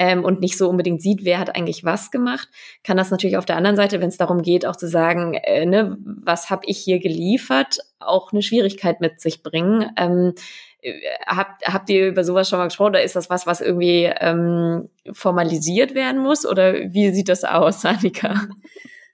[0.00, 2.48] ähm, und nicht so unbedingt sieht, wer hat eigentlich was gemacht,
[2.82, 5.66] kann das natürlich auf der anderen Seite, wenn es darum geht, auch zu sagen, äh,
[5.66, 9.92] ne, was habe ich hier geliefert, auch eine Schwierigkeit mit sich bringen.
[9.96, 10.32] Ähm,
[10.80, 10.94] äh,
[11.26, 14.88] habt, habt ihr über sowas schon mal gesprochen oder ist das was, was irgendwie ähm,
[15.12, 18.28] formalisiert werden muss oder wie sieht das aus, Annika?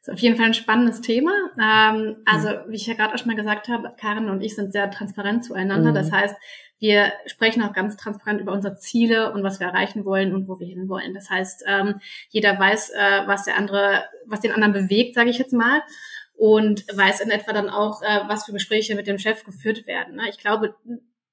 [0.07, 1.33] Das ist auf jeden Fall ein spannendes Thema.
[1.61, 4.71] Ähm, also, wie ich ja gerade auch schon mal gesagt habe, Karin und ich sind
[4.71, 5.91] sehr transparent zueinander.
[5.91, 5.97] Mhm.
[5.97, 6.37] Das heißt,
[6.79, 10.61] wir sprechen auch ganz transparent über unsere Ziele und was wir erreichen wollen und wo
[10.61, 11.15] wir hinwollen.
[11.15, 15.39] Das heißt, ähm, jeder weiß, äh, was der andere, was den anderen bewegt, sage ich
[15.39, 15.83] jetzt mal
[16.35, 20.17] und weiß in etwa dann auch, äh, was für Gespräche mit dem Chef geführt werden.
[20.17, 20.29] Ne?
[20.29, 20.75] Ich glaube,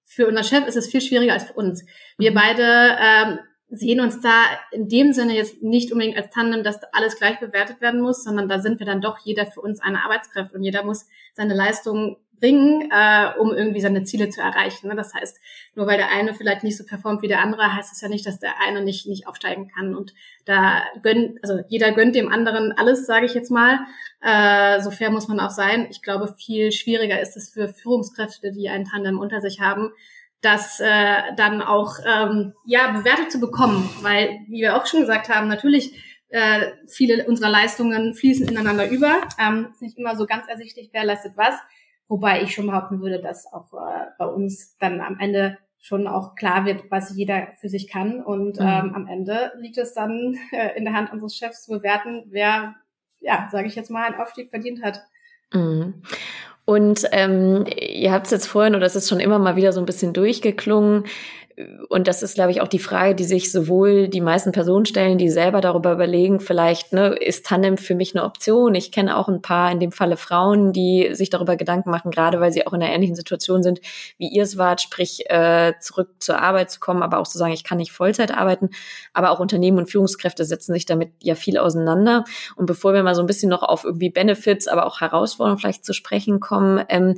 [0.06, 1.86] für unseren Chef ist es viel schwieriger als für uns.
[2.18, 2.36] Wir mhm.
[2.36, 7.18] beide ähm, sehen uns da in dem Sinne jetzt nicht unbedingt als Tandem, dass alles
[7.18, 10.54] gleich bewertet werden muss, sondern da sind wir dann doch jeder für uns eine Arbeitskraft
[10.54, 14.88] und jeder muss seine Leistung bringen, äh, um irgendwie seine Ziele zu erreichen.
[14.88, 14.96] Ne?
[14.96, 15.38] Das heißt,
[15.76, 18.26] nur weil der eine vielleicht nicht so performt wie der andere, heißt das ja nicht,
[18.26, 19.96] dass der eine nicht nicht aufsteigen kann.
[19.96, 20.14] Und
[20.46, 23.80] da gönnt, also jeder gönnt dem anderen alles, sage ich jetzt mal.
[24.22, 25.88] Äh, so fair muss man auch sein.
[25.90, 29.92] Ich glaube, viel schwieriger ist es für Führungskräfte, die ein Tandem unter sich haben,
[30.42, 35.30] das äh, dann auch ähm, ja bewertet zu bekommen, weil wie wir auch schon gesagt
[35.30, 35.94] haben, natürlich
[36.34, 39.22] äh, viele unserer Leistungen fließen ineinander über.
[39.40, 41.56] Ähm, ist nicht immer so ganz ersichtlich, wer leistet was.
[42.08, 46.36] Wobei ich schon behaupten würde, dass auch äh, bei uns dann am Ende schon auch
[46.36, 48.24] klar wird, was jeder für sich kann.
[48.24, 48.66] Und mhm.
[48.66, 52.76] ähm, am Ende liegt es dann äh, in der Hand unseres Chefs zu bewerten, wer,
[53.20, 55.02] ja, sage ich jetzt mal, einen Aufstieg verdient hat.
[55.54, 56.04] Mhm.
[56.66, 59.82] Und ähm, ihr habt es jetzt vorhin, oder es ist schon immer mal wieder so
[59.82, 61.04] ein bisschen durchgeklungen,
[61.90, 65.20] und das ist, glaube ich, auch die Frage, die sich sowohl die meisten Personen stellen,
[65.20, 68.74] die selber darüber überlegen, vielleicht, ne, ist Tandem für mich eine Option?
[68.74, 72.40] Ich kenne auch ein paar, in dem Falle Frauen, die sich darüber Gedanken machen, gerade
[72.40, 73.82] weil sie auch in einer ähnlichen Situation sind,
[74.18, 77.54] wie ihr es wart, sprich, äh, zurück zur Arbeit zu kommen, aber auch zu sagen,
[77.54, 78.70] ich kann nicht Vollzeit arbeiten.
[79.14, 82.24] Aber auch Unternehmen und Führungskräfte setzen sich damit ja viel auseinander.
[82.56, 85.86] Und bevor wir mal so ein bisschen noch auf irgendwie Benefits, aber auch Herausforderungen vielleicht
[85.86, 87.16] zu sprechen kommen, ähm,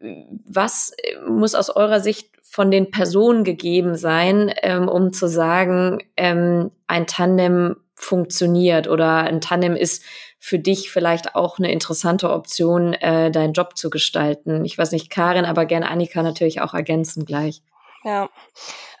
[0.00, 0.92] was
[1.26, 7.06] muss aus eurer Sicht von den Personen gegeben sein, ähm, um zu sagen, ähm, ein
[7.06, 10.04] Tandem funktioniert oder ein Tandem ist
[10.38, 14.64] für dich vielleicht auch eine interessante Option, äh, deinen Job zu gestalten.
[14.64, 17.60] Ich weiß nicht, Karin, aber gerne Annika natürlich auch ergänzen gleich.
[18.04, 18.30] Ja,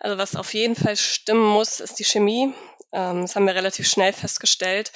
[0.00, 2.52] also was auf jeden Fall stimmen muss, ist die Chemie.
[2.92, 4.92] Ähm, das haben wir relativ schnell festgestellt.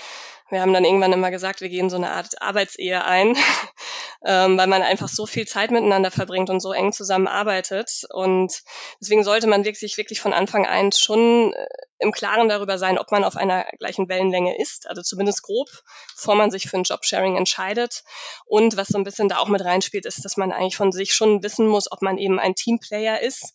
[0.53, 3.35] Wir haben dann irgendwann immer gesagt, wir gehen so eine Art Arbeitsehe ein,
[4.27, 8.03] ähm, weil man einfach so viel Zeit miteinander verbringt und so eng zusammenarbeitet.
[8.13, 8.61] Und
[9.01, 11.67] deswegen sollte man wirklich, wirklich von Anfang an schon äh,
[12.01, 15.71] im Klaren darüber sein, ob man auf einer gleichen Wellenlänge ist, also zumindest grob,
[16.17, 18.03] bevor man sich für ein Jobsharing entscheidet.
[18.45, 21.15] Und was so ein bisschen da auch mit reinspielt, ist, dass man eigentlich von sich
[21.15, 23.55] schon wissen muss, ob man eben ein Teamplayer ist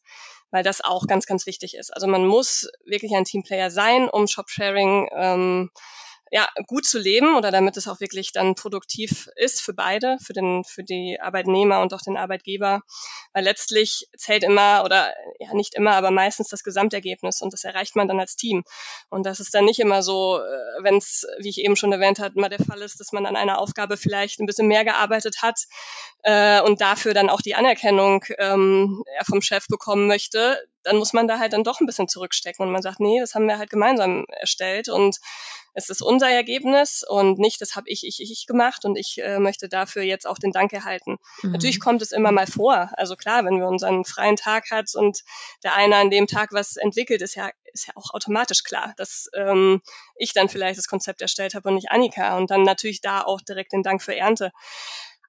[0.49, 1.93] weil das auch ganz, ganz wichtig ist.
[1.93, 5.71] Also man muss wirklich ein Teamplayer sein, um Jobsharing ähm,
[6.31, 10.33] ja, gut zu leben oder damit es auch wirklich dann produktiv ist für beide, für
[10.33, 12.81] den, für die Arbeitnehmer und auch den Arbeitgeber.
[13.33, 17.95] Weil letztlich zählt immer oder ja nicht immer, aber meistens das Gesamtergebnis und das erreicht
[17.95, 18.63] man dann als Team.
[19.09, 22.19] Und das ist dann nicht immer so, äh, wenn es, wie ich eben schon erwähnt
[22.19, 25.41] habe, mal der Fall ist, dass man an einer Aufgabe vielleicht ein bisschen mehr gearbeitet
[25.41, 25.61] hat
[26.23, 31.27] äh, und dafür dann auch die Anerkennung ähm, vom Chef bekommen möchte, dann muss man
[31.27, 33.69] da halt dann doch ein bisschen zurückstecken und man sagt, nee, das haben wir halt
[33.69, 35.19] gemeinsam erstellt und
[35.77, 39.37] es ist unser Ergebnis und nicht, das habe ich, ich, ich gemacht und ich äh,
[39.37, 41.17] möchte dafür jetzt auch den Dank erhalten.
[41.43, 41.51] Mhm.
[41.51, 42.89] Natürlich kommt es immer mal vor.
[42.93, 45.19] Also klar, wenn wir unseren freien Tag hat und
[45.63, 49.29] der eine an dem Tag was entwickelt, ist ja, ist ja auch automatisch klar, dass
[49.35, 49.83] ähm,
[50.15, 53.39] ich dann vielleicht das Konzept erstellt habe und nicht Annika und dann natürlich da auch
[53.41, 54.51] direkt den Dank für Ernte.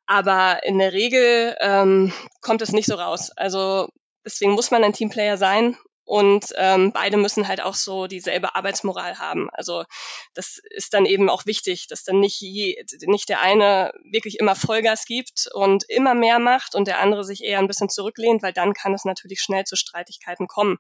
[0.07, 3.33] Aber in der Regel ähm, kommt es nicht so raus.
[3.37, 3.91] Also
[4.25, 5.77] deswegen muss man ein Teamplayer sein
[6.09, 9.51] und ähm, beide müssen halt auch so dieselbe Arbeitsmoral haben.
[9.53, 9.85] Also
[10.33, 14.57] das ist dann eben auch wichtig, dass dann nicht, je, nicht der eine wirklich immer
[14.57, 18.55] Vollgas gibt und immer mehr macht und der andere sich eher ein bisschen zurücklehnt, weil
[18.55, 20.79] dann kann es natürlich schnell zu Streitigkeiten kommen.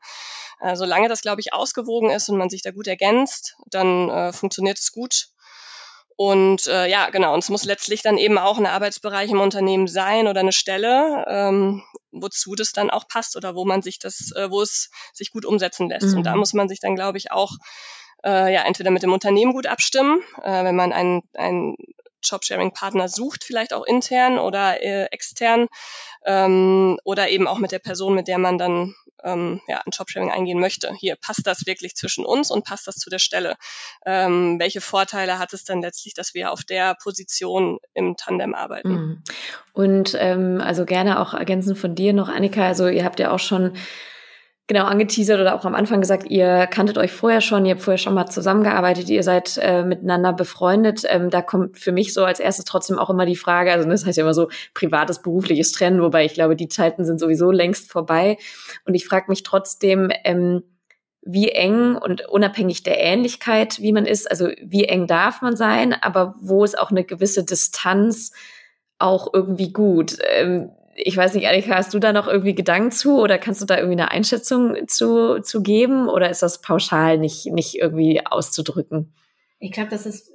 [0.60, 4.32] Äh, solange das, glaube ich, ausgewogen ist und man sich da gut ergänzt, dann äh,
[4.32, 5.28] funktioniert es gut.
[6.16, 9.88] Und äh, ja, genau, und es muss letztlich dann eben auch ein Arbeitsbereich im Unternehmen
[9.88, 11.84] sein oder eine Stelle, ähm,
[12.22, 15.44] wozu das dann auch passt oder wo man sich das, äh, wo es sich gut
[15.44, 16.12] umsetzen lässt.
[16.12, 16.18] Mhm.
[16.18, 16.40] Und da mhm.
[16.40, 17.52] muss man sich dann, glaube ich, auch
[18.24, 21.76] äh, ja entweder mit dem Unternehmen gut abstimmen, äh, wenn man einen, einen
[22.22, 25.68] Jobsharing-Partner sucht, vielleicht auch intern oder äh, extern,
[26.24, 30.30] ähm, oder eben auch mit der Person, mit der man dann ähm, ja, ein Jobsharing
[30.30, 30.92] eingehen möchte.
[30.94, 33.56] Hier passt das wirklich zwischen uns und passt das zu der Stelle.
[34.06, 38.90] Ähm, welche Vorteile hat es dann letztlich, dass wir auf der Position im Tandem arbeiten?
[38.90, 39.22] Mhm.
[39.72, 43.38] Und ähm, also gerne auch ergänzend von dir noch, Annika, also ihr habt ja auch
[43.38, 43.76] schon
[44.68, 47.98] genau angeteasert oder auch am Anfang gesagt, ihr kanntet euch vorher schon, ihr habt vorher
[47.98, 51.04] schon mal zusammengearbeitet, ihr seid äh, miteinander befreundet.
[51.08, 54.04] Ähm, da kommt für mich so als erstes trotzdem auch immer die Frage, also das
[54.04, 57.90] heißt ja immer so privates, berufliches Trennen, wobei ich glaube, die Zeiten sind sowieso längst
[57.90, 58.36] vorbei.
[58.84, 60.62] Und ich frage mich trotzdem, ähm,
[61.22, 65.94] wie eng und unabhängig der Ähnlichkeit, wie man ist, also wie eng darf man sein,
[65.94, 68.32] aber wo ist auch eine gewisse Distanz
[68.98, 70.18] auch irgendwie gut.
[70.30, 70.70] Ähm,
[71.04, 73.76] ich weiß nicht, Annika, hast du da noch irgendwie Gedanken zu oder kannst du da
[73.76, 79.14] irgendwie eine Einschätzung zu, zu geben oder ist das pauschal nicht, nicht irgendwie auszudrücken?
[79.60, 80.32] Ich glaube, das ist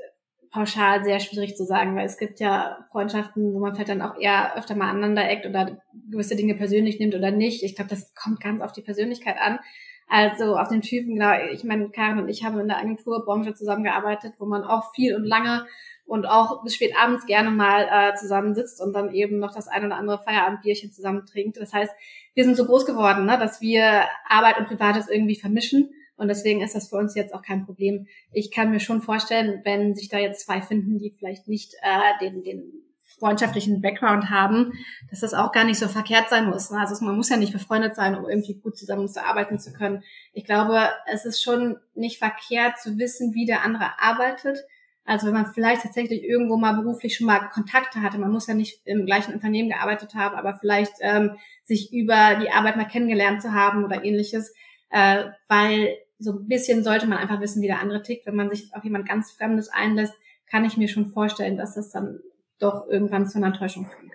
[0.52, 4.20] pauschal sehr schwierig zu sagen, weil es gibt ja Freundschaften, wo man vielleicht dann auch
[4.20, 7.64] eher öfter mal aneinander eckt oder gewisse Dinge persönlich nimmt oder nicht.
[7.64, 9.60] Ich glaube, das kommt ganz auf die Persönlichkeit an.
[10.08, 14.34] Also auf den Typen, genau, ich meine, Karin und ich haben in der Agenturbranche zusammengearbeitet,
[14.38, 15.66] wo man auch viel und lange
[16.06, 19.86] und auch bis spät abends gerne mal äh, zusammensitzt und dann eben noch das ein
[19.86, 21.58] oder andere Feierabendbierchen zusammen trinkt.
[21.58, 21.92] Das heißt,
[22.34, 25.92] wir sind so groß geworden, ne, dass wir Arbeit und Privates irgendwie vermischen.
[26.16, 28.08] Und deswegen ist das für uns jetzt auch kein Problem.
[28.32, 32.20] Ich kann mir schon vorstellen, wenn sich da jetzt zwei finden, die vielleicht nicht äh,
[32.22, 32.84] den, den
[33.20, 34.74] freundschaftlichen Background haben,
[35.10, 36.72] dass das auch gar nicht so verkehrt sein muss.
[36.72, 36.80] Ne?
[36.80, 40.04] Also man muss ja nicht befreundet sein, um irgendwie gut zusammen zu arbeiten zu können.
[40.34, 44.66] Ich glaube, es ist schon nicht verkehrt zu wissen, wie der andere arbeitet.
[45.06, 48.54] Also wenn man vielleicht tatsächlich irgendwo mal beruflich schon mal Kontakte hatte, man muss ja
[48.54, 51.32] nicht im gleichen Unternehmen gearbeitet haben, aber vielleicht ähm,
[51.64, 54.54] sich über die Arbeit mal kennengelernt zu haben oder ähnliches,
[54.92, 58.26] äh, weil so ein bisschen sollte man einfach wissen, wie der andere tickt.
[58.26, 60.14] Wenn man sich auf jemand ganz Fremdes einlässt,
[60.50, 62.20] kann ich mir schon vorstellen, dass das dann
[62.60, 64.13] doch irgendwann zu einer Enttäuschung führen kann.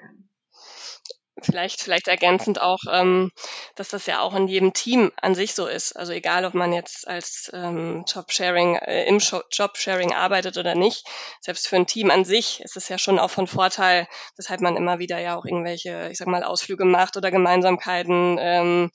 [1.42, 3.31] Vielleicht, vielleicht ergänzend auch, ähm,
[3.74, 5.92] dass das ja auch in jedem Team an sich so ist.
[5.96, 11.07] Also egal, ob man jetzt als ähm, Jobsharing äh, im Jobsharing arbeitet oder nicht,
[11.40, 14.77] selbst für ein Team an sich ist es ja schon auch von Vorteil, weshalb man
[14.77, 18.90] immer wieder ja auch irgendwelche, ich sag mal, Ausflüge macht oder Gemeinsamkeiten ähm,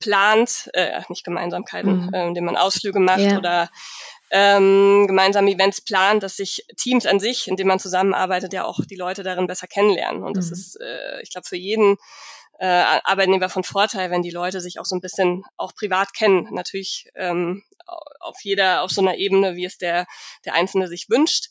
[0.00, 2.14] plant, äh, nicht Gemeinsamkeiten, mhm.
[2.14, 3.38] äh, indem man Ausflüge macht ja.
[3.38, 3.70] oder
[4.32, 8.80] ähm, gemeinsame Events plant, dass sich Teams an sich, in denen man zusammenarbeitet, ja auch
[8.84, 10.24] die Leute darin besser kennenlernen.
[10.24, 10.52] Und das mhm.
[10.52, 11.98] ist, äh, ich glaube, für jeden
[12.58, 16.48] äh, Arbeitnehmer von Vorteil, wenn die Leute sich auch so ein bisschen auch privat kennen.
[16.50, 17.62] Natürlich ähm,
[18.20, 20.06] auf jeder, auf so einer Ebene, wie es der,
[20.46, 21.50] der Einzelne sich wünscht.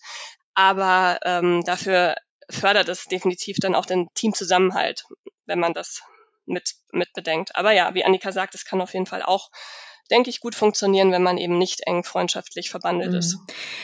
[0.56, 2.16] Aber ähm, dafür
[2.50, 5.04] fördert es definitiv dann auch den Teamzusammenhalt,
[5.46, 6.02] wenn man das
[6.46, 7.56] mit, mit bedenkt.
[7.56, 9.52] Aber ja, wie Annika sagt, es kann auf jeden Fall auch
[10.10, 13.18] denke ich, gut funktionieren, wenn man eben nicht eng freundschaftlich verbandelt mhm.
[13.18, 13.38] ist.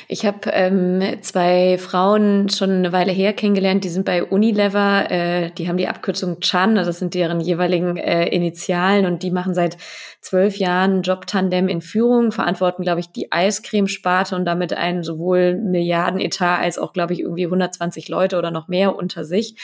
[0.08, 5.52] Ich habe ähm, zwei Frauen schon eine Weile her kennengelernt, die sind bei Unilever, äh,
[5.52, 9.78] die haben die Abkürzung Chan, das sind deren jeweiligen äh, Initialen und die machen seit
[10.22, 16.60] zwölf Jahren Jobtandem in Führung, verantworten, glaube ich, die Eiscremesparte und damit einen sowohl Milliardenetat
[16.60, 19.56] als auch, glaube ich, irgendwie 120 Leute oder noch mehr unter sich.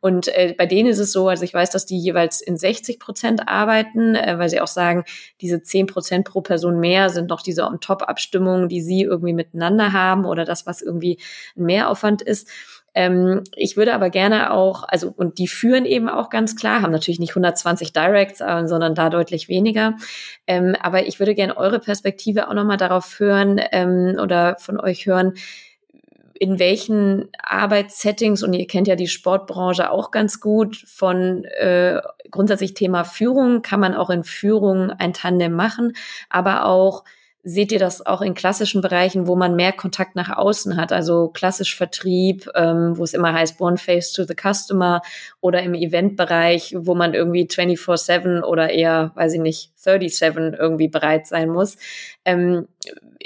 [0.00, 2.98] Und äh, bei denen ist es so, also ich weiß, dass die jeweils in 60
[2.98, 5.04] Prozent arbeiten, äh, weil sie auch sagen,
[5.40, 10.24] diese 10 Prozent pro Person mehr sind noch diese On-Top-Abstimmungen, die sie irgendwie miteinander haben
[10.24, 11.18] oder das, was irgendwie
[11.56, 12.48] ein Mehraufwand ist.
[12.94, 16.90] Ähm, ich würde aber gerne auch, also, und die führen eben auch ganz klar, haben
[16.90, 19.94] natürlich nicht 120 Directs, äh, sondern da deutlich weniger.
[20.46, 25.06] Ähm, aber ich würde gerne eure Perspektive auch nochmal darauf hören ähm, oder von euch
[25.06, 25.34] hören,
[26.40, 32.74] in welchen Arbeitssettings, und ihr kennt ja die Sportbranche auch ganz gut, von äh, grundsätzlich
[32.74, 35.94] Thema Führung, kann man auch in Führung ein Tandem machen,
[36.28, 37.04] aber auch
[37.50, 41.28] Seht ihr das auch in klassischen Bereichen, wo man mehr Kontakt nach außen hat, also
[41.28, 45.00] klassisch Vertrieb, ähm, wo es immer heißt, one face to the customer
[45.40, 51.26] oder im Eventbereich, wo man irgendwie 24-7 oder eher, weiß ich nicht, 37 irgendwie bereit
[51.26, 51.78] sein muss.
[52.26, 52.68] Ähm,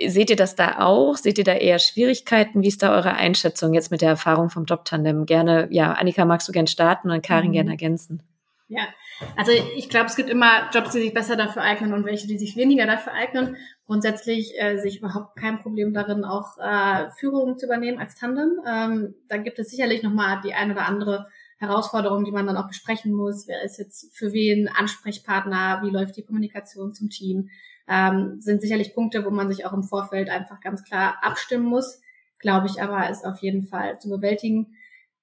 [0.07, 1.17] seht ihr das da auch?
[1.17, 2.63] Seht ihr da eher Schwierigkeiten?
[2.63, 5.27] Wie ist da eure Einschätzung jetzt mit der Erfahrung vom Jobtandem?
[5.27, 7.55] Gerne, ja, Annika, magst du gern starten und Karin mhm.
[7.55, 8.23] gerne ergänzen?
[8.69, 8.87] Ja,
[9.37, 12.39] also ich glaube, es gibt immer Jobs, die sich besser dafür eignen und welche, die
[12.39, 13.57] sich weniger dafür eignen.
[13.87, 18.61] Grundsätzlich äh, sehe ich überhaupt kein Problem darin, auch äh, Führung zu übernehmen als Tandem.
[18.67, 21.27] Ähm, da gibt es sicherlich nochmal die ein oder andere
[21.59, 23.47] Herausforderung, die man dann auch besprechen muss.
[23.47, 25.81] Wer ist jetzt für wen Ansprechpartner?
[25.83, 27.51] Wie läuft die Kommunikation zum Team?
[27.89, 32.01] Ähm, sind sicherlich Punkte, wo man sich auch im Vorfeld einfach ganz klar abstimmen muss.
[32.39, 34.75] Glaube ich aber, ist auf jeden Fall zu bewältigen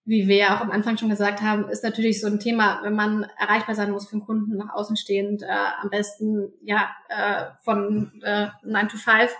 [0.10, 2.95] wie wir ja auch am Anfang schon gesagt haben, ist natürlich so ein Thema, wenn
[2.95, 5.48] man erreichbar sein muss für den Kunden nach außen stehend, äh,
[5.82, 9.32] am besten ja äh, von äh, 9 to 5,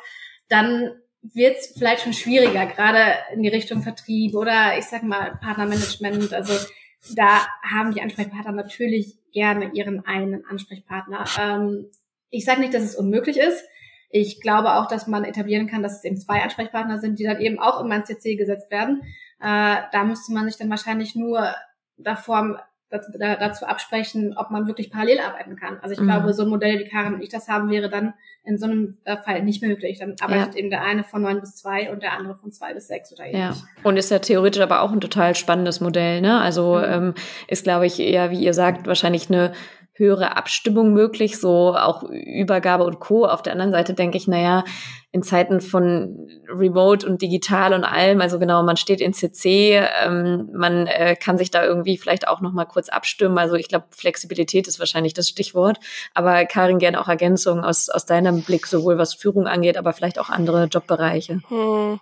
[0.48, 0.92] dann
[1.24, 3.00] wird es vielleicht schon schwieriger, gerade
[3.34, 6.34] in die Richtung Vertrieb oder ich sag mal Partnermanagement.
[6.36, 6.54] Also
[7.16, 11.26] da haben die Ansprechpartner natürlich gerne ihren einen Ansprechpartner.
[11.42, 11.88] Ähm,
[12.30, 13.64] ich sage nicht, dass es unmöglich ist.
[14.12, 17.42] Ich glaube auch, dass man etablieren kann, dass es eben zwei Ansprechpartner sind, die dann
[17.42, 19.02] eben auch in mein CC gesetzt werden.
[19.42, 21.54] Äh, da müsste man sich dann wahrscheinlich nur
[21.98, 25.78] davor dazu absprechen, ob man wirklich parallel arbeiten kann.
[25.82, 26.06] Also ich mhm.
[26.06, 28.98] glaube, so ein Modell, wie Karin und ich das haben, wäre dann in so einem
[29.04, 30.00] äh, Fall nicht möglich.
[30.00, 30.60] Dann arbeitet ja.
[30.60, 33.26] eben der eine von neun bis zwei und der andere von zwei bis sechs oder
[33.26, 33.42] ähnlich.
[33.42, 33.54] Ja.
[33.84, 36.22] Und ist ja theoretisch aber auch ein total spannendes Modell.
[36.22, 36.42] Ne?
[36.42, 36.84] Also mhm.
[36.86, 37.14] ähm,
[37.48, 39.54] ist, glaube ich, eher, wie ihr sagt, wahrscheinlich eine
[39.94, 43.26] höhere Abstimmung möglich, so auch Übergabe und Co.
[43.26, 44.64] Auf der anderen Seite denke ich, naja,
[45.12, 50.50] in Zeiten von Remote und digital und allem, also genau, man steht in CC, ähm,
[50.54, 53.40] man äh, kann sich da irgendwie vielleicht auch noch mal kurz abstimmen.
[53.40, 55.80] Also ich glaube, Flexibilität ist wahrscheinlich das Stichwort.
[56.14, 60.20] Aber Karin, gerne auch Ergänzungen aus, aus deinem Blick, sowohl was Führung angeht, aber vielleicht
[60.20, 61.42] auch andere Jobbereiche.
[61.48, 62.00] Hm.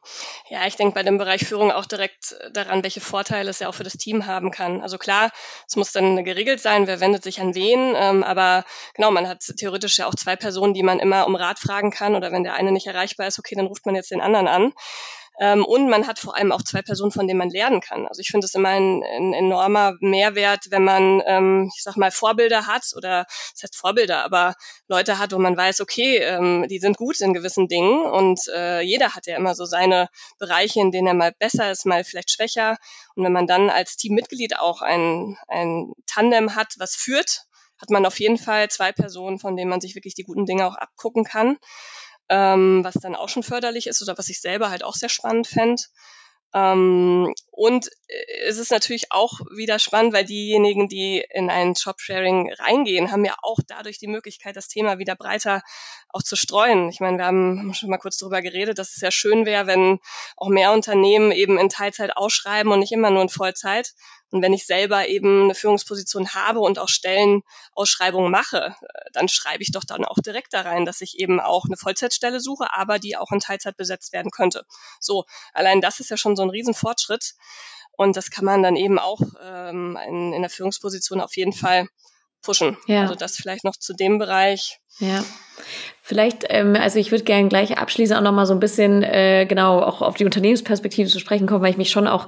[0.49, 3.75] Ja, ich denke bei dem Bereich Führung auch direkt daran, welche Vorteile es ja auch
[3.75, 4.81] für das Team haben kann.
[4.81, 5.31] Also klar,
[5.65, 9.43] es muss dann geregelt sein, wer wendet sich an wen, ähm, aber genau, man hat
[9.57, 12.55] theoretisch ja auch zwei Personen, die man immer um Rat fragen kann oder wenn der
[12.55, 14.73] eine nicht erreichbar ist, okay, dann ruft man jetzt den anderen an.
[15.39, 18.07] Ähm, und man hat vor allem auch zwei Personen, von denen man lernen kann.
[18.07, 22.09] Also ich finde es immer ein, ein, enormer Mehrwert, wenn man, ähm, ich sag mal,
[22.09, 24.55] Vorbilder hat oder das heißt Vorbilder, aber
[24.87, 28.81] Leute hat, wo man weiß, okay, ähm, die sind gut in gewissen Dingen und äh,
[28.81, 32.31] jeder hat ja immer so seine Bereiche, in denen er mal besser ist, mal vielleicht
[32.31, 32.77] schwächer.
[33.15, 37.43] Und wenn man dann als Teammitglied auch ein, ein Tandem hat, was führt,
[37.79, 40.65] hat man auf jeden Fall zwei Personen, von denen man sich wirklich die guten Dinge
[40.65, 41.57] auch abgucken kann
[42.29, 45.47] ähm, was dann auch schon förderlich ist oder was ich selber halt auch sehr spannend
[45.47, 45.83] fände.
[46.53, 52.53] Ähm, und äh, es ist natürlich auch wieder spannend, weil diejenigen, die in ein Jobsharing
[52.53, 55.61] reingehen, haben ja auch dadurch die Möglichkeit, das Thema wieder breiter
[56.09, 56.89] auch zu streuen.
[56.89, 59.99] Ich meine, wir haben schon mal kurz darüber geredet, dass es ja schön wäre, wenn
[60.37, 63.93] auch mehr Unternehmen eben in Teilzeit ausschreiben und nicht immer nur in Vollzeit.
[64.31, 68.75] Und wenn ich selber eben eine Führungsposition habe und auch Stellenausschreibungen mache,
[69.13, 72.39] dann schreibe ich doch dann auch direkt da rein, dass ich eben auch eine Vollzeitstelle
[72.39, 74.65] suche, aber die auch in Teilzeit besetzt werden könnte.
[74.99, 77.35] So, allein das ist ja schon so ein Riesenfortschritt.
[77.93, 81.87] Und das kann man dann eben auch ähm, in, in der Führungsposition auf jeden Fall
[82.41, 82.77] pushen.
[82.85, 83.01] Ja.
[83.01, 84.79] Also das vielleicht noch zu dem Bereich.
[84.99, 85.23] Ja.
[86.07, 89.81] Vielleicht, ähm, also ich würde gerne gleich abschließend auch nochmal so ein bisschen äh, genau
[89.81, 92.27] auch auf die Unternehmensperspektive zu sprechen kommen, weil ich mich schon auch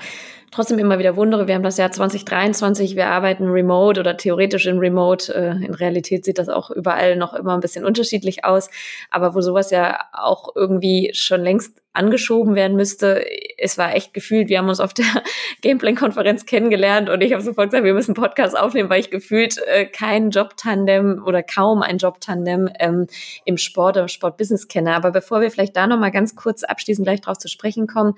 [0.52, 1.48] trotzdem immer wieder wundere.
[1.48, 5.34] Wir haben das Jahr 2023, wir arbeiten remote oder theoretisch in remote.
[5.34, 8.70] Äh, in Realität sieht das auch überall noch immer ein bisschen unterschiedlich aus.
[9.12, 13.26] Aber wo sowas ja auch irgendwie schon längst angeschoben werden müsste.
[13.58, 15.06] Es war echt gefühlt, wir haben uns auf der
[15.62, 19.86] Gameplan-Konferenz kennengelernt und ich habe sofort gesagt, wir müssen Podcast aufnehmen, weil ich gefühlt äh,
[19.86, 23.08] kein Job-Tandem oder kaum ein Job-Tandem ähm,
[23.44, 24.96] im Sport oder Sport-Business kenne.
[24.96, 28.16] Aber bevor wir vielleicht da nochmal ganz kurz abschließend gleich drauf zu sprechen kommen,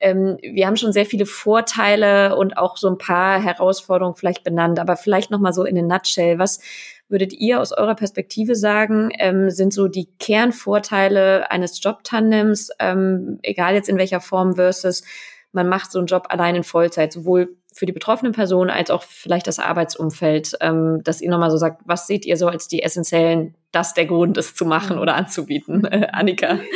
[0.00, 4.78] ähm, wir haben schon sehr viele Vorteile und auch so ein paar Herausforderungen vielleicht benannt,
[4.78, 6.38] aber vielleicht nochmal so in a nutshell.
[6.38, 6.60] Was
[7.08, 13.74] würdet ihr aus eurer Perspektive sagen, ähm, sind so die Kernvorteile eines Jobtandems, ähm, egal
[13.74, 15.02] jetzt in welcher Form versus
[15.54, 19.02] man macht so einen Job allein in Vollzeit, sowohl für die betroffenen Personen als auch
[19.02, 22.82] vielleicht das Arbeitsumfeld, ähm, dass ihr nochmal so sagt, was seht ihr so als die
[22.82, 25.84] essentiellen, das der Grund ist zu machen oder anzubieten?
[25.84, 26.58] Äh, Annika.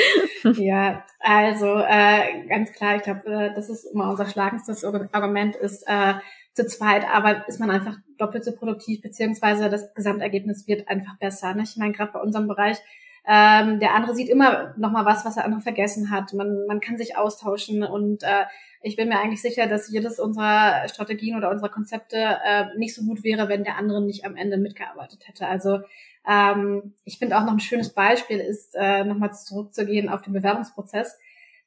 [0.54, 5.82] Ja, also äh, ganz klar, ich glaube, äh, das ist immer unser schlagendstes Argument ist,
[5.88, 6.14] äh,
[6.52, 11.54] zu zweit aber ist man einfach doppelt so produktiv, beziehungsweise das Gesamtergebnis wird einfach besser.
[11.54, 11.62] Ne?
[11.64, 12.78] Ich meine, gerade bei unserem Bereich,
[13.26, 16.32] ähm, der andere sieht immer noch mal was, was der andere vergessen hat.
[16.32, 18.44] Man, man kann sich austauschen und äh,
[18.80, 23.04] ich bin mir eigentlich sicher, dass jedes unserer Strategien oder unserer Konzepte äh, nicht so
[23.04, 25.46] gut wäre, wenn der andere nicht am Ende mitgearbeitet hätte.
[25.46, 25.80] Also
[26.28, 31.16] ähm, ich finde auch noch ein schönes Beispiel ist, äh, nochmal zurückzugehen auf den Bewerbungsprozess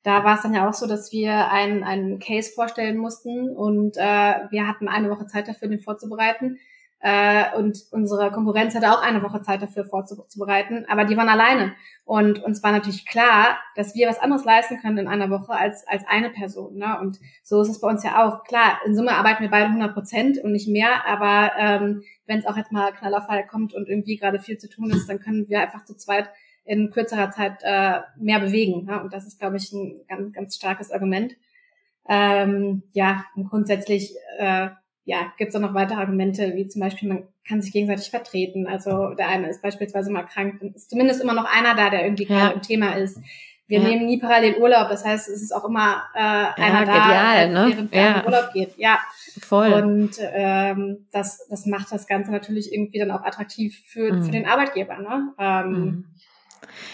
[0.03, 3.97] da war es dann ja auch so, dass wir einen, einen Case vorstellen mussten und
[3.97, 4.01] äh,
[4.49, 6.57] wir hatten eine Woche Zeit dafür, den vorzubereiten.
[7.03, 11.73] Äh, und unsere Konkurrenz hatte auch eine Woche Zeit dafür vorzubereiten, aber die waren alleine.
[12.05, 15.87] Und uns war natürlich klar, dass wir was anderes leisten können in einer Woche als,
[15.87, 16.75] als eine Person.
[16.75, 16.99] Ne?
[16.99, 18.43] Und so ist es bei uns ja auch.
[18.43, 22.45] Klar, in Summe arbeiten wir beide 100 Prozent und nicht mehr, aber ähm, wenn es
[22.45, 25.59] auch jetzt mal Knallerfall kommt und irgendwie gerade viel zu tun ist, dann können wir
[25.59, 26.29] einfach zu zweit
[26.65, 28.87] in kürzerer Zeit äh, mehr bewegen.
[28.87, 29.01] Ja?
[29.01, 31.33] Und das ist, glaube ich, ein ganz, ganz starkes Argument.
[32.07, 34.69] Ähm, ja, und grundsätzlich äh,
[35.03, 38.67] ja, gibt es auch noch weitere Argumente, wie zum Beispiel, man kann sich gegenseitig vertreten.
[38.67, 42.03] Also der eine ist beispielsweise mal krank, dann ist zumindest immer noch einer da, der
[42.03, 42.37] irgendwie ja.
[42.37, 43.19] gerade im Thema ist.
[43.67, 43.87] Wir ja.
[43.87, 47.49] nehmen nie parallel Urlaub, das heißt, es ist auch immer äh, ja, einer da, genial,
[47.49, 47.67] ne?
[47.69, 48.25] während der ja.
[48.25, 48.77] Urlaub geht.
[48.77, 48.99] Ja,
[49.39, 49.71] voll.
[49.71, 54.25] Und ähm, das, das macht das Ganze natürlich irgendwie dann auch attraktiv für, mhm.
[54.25, 54.97] für den Arbeitgeber.
[54.97, 55.33] Ne?
[55.39, 56.05] Ähm, mhm.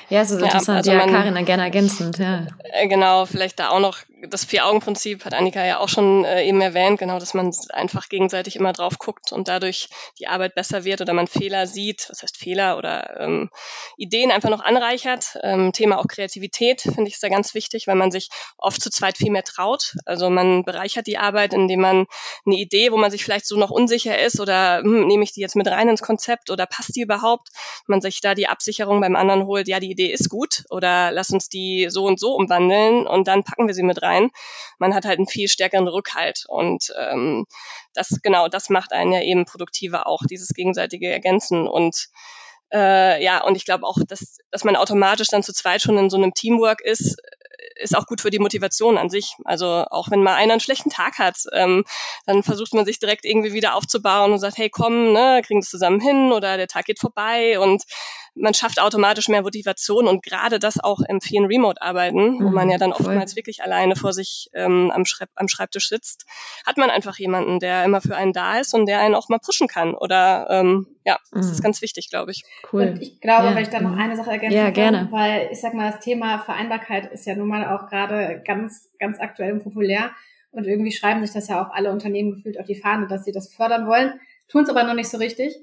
[0.09, 0.85] Ja, es ist interessant.
[0.85, 2.47] Ja, also ja Karin, gerne ergänzend, ja.
[2.73, 3.97] Äh, genau, vielleicht da auch noch
[4.29, 8.55] das Vier-Augen-Prinzip hat Annika ja auch schon äh, eben erwähnt, genau, dass man einfach gegenseitig
[8.55, 9.89] immer drauf guckt und dadurch
[10.19, 13.49] die Arbeit besser wird oder man Fehler sieht, was heißt Fehler oder ähm,
[13.97, 15.37] Ideen einfach noch anreichert.
[15.43, 18.89] Ähm, Thema auch Kreativität finde ich ist da ganz wichtig, weil man sich oft zu
[18.89, 19.95] zweit viel mehr traut.
[20.05, 22.05] Also man bereichert die Arbeit, indem man
[22.45, 25.41] eine Idee, wo man sich vielleicht so noch unsicher ist oder hm, nehme ich die
[25.41, 27.49] jetzt mit rein ins Konzept oder passt die überhaupt,
[27.87, 31.29] man sich da die Absicherung beim anderen holt, ja, die Idee ist gut oder lass
[31.29, 34.06] uns die so und so umwandeln und dann packen wir sie mit rein.
[34.79, 37.45] Man hat halt einen viel stärkeren Rückhalt und ähm,
[37.93, 42.07] das genau, das macht einen ja eben produktiver auch, dieses gegenseitige Ergänzen und
[42.73, 46.09] äh, ja, und ich glaube auch, dass, dass man automatisch dann zu zweit schon in
[46.09, 47.17] so einem Teamwork ist,
[47.75, 49.35] ist auch gut für die Motivation an sich.
[49.45, 51.83] Also auch wenn mal einer einen schlechten Tag hat, ähm,
[52.25, 55.69] dann versucht man sich direkt irgendwie wieder aufzubauen und sagt, hey komm, ne, kriegen das
[55.69, 57.83] zusammen hin oder der Tag geht vorbei und
[58.39, 62.71] man schafft automatisch mehr Motivation und gerade das auch im vielen Remote-Arbeiten, wo man mhm,
[62.71, 66.25] ja dann oftmals wirklich alleine vor sich ähm, am, Schreib am Schreibtisch sitzt,
[66.65, 69.39] hat man einfach jemanden, der immer für einen da ist und der einen auch mal
[69.39, 69.93] pushen kann.
[69.93, 71.63] Oder ähm, ja, das ist mhm.
[71.63, 72.43] ganz wichtig, glaube ich.
[72.71, 72.81] Cool.
[72.83, 73.55] Und ich glaube, ja.
[73.55, 74.01] wenn ich da noch mhm.
[74.01, 75.07] eine Sache ergänzen ja, gerne.
[75.11, 79.19] weil ich sag mal, das Thema Vereinbarkeit ist ja nun mal auch gerade ganz, ganz
[79.19, 80.11] aktuell und populär.
[80.51, 83.31] Und irgendwie schreiben sich das ja auch alle Unternehmen gefühlt auf die Fahne, dass sie
[83.31, 85.55] das fördern wollen, tun es aber noch nicht so richtig.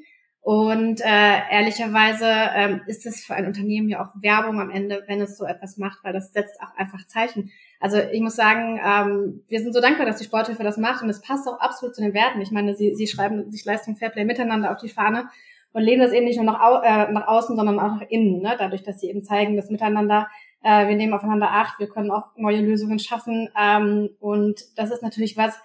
[0.45, 5.23] Und äh, ehrlicherweise ähm, ist es für ein Unternehmen ja auch Werbung am Ende, wenn
[5.23, 7.51] es so etwas macht, weil das setzt auch einfach Zeichen.
[7.81, 11.09] Also ich muss sagen, ähm, wir sind so dankbar, dass die Sporthilfe das macht und
[11.09, 12.43] es passt auch absolut zu den Werten.
[12.43, 15.31] Ich meine, sie, sie schreiben sich Leistung Fairplay miteinander auf die Fahne
[15.73, 18.43] und lehnen das eben nicht nur nach, au äh, nach außen, sondern auch nach innen,
[18.43, 18.55] ne?
[18.59, 20.29] dadurch, dass sie eben zeigen, dass miteinander,
[20.63, 25.03] äh, wir nehmen aufeinander Acht, wir können auch neue Lösungen schaffen ähm, und das ist
[25.03, 25.59] natürlich was,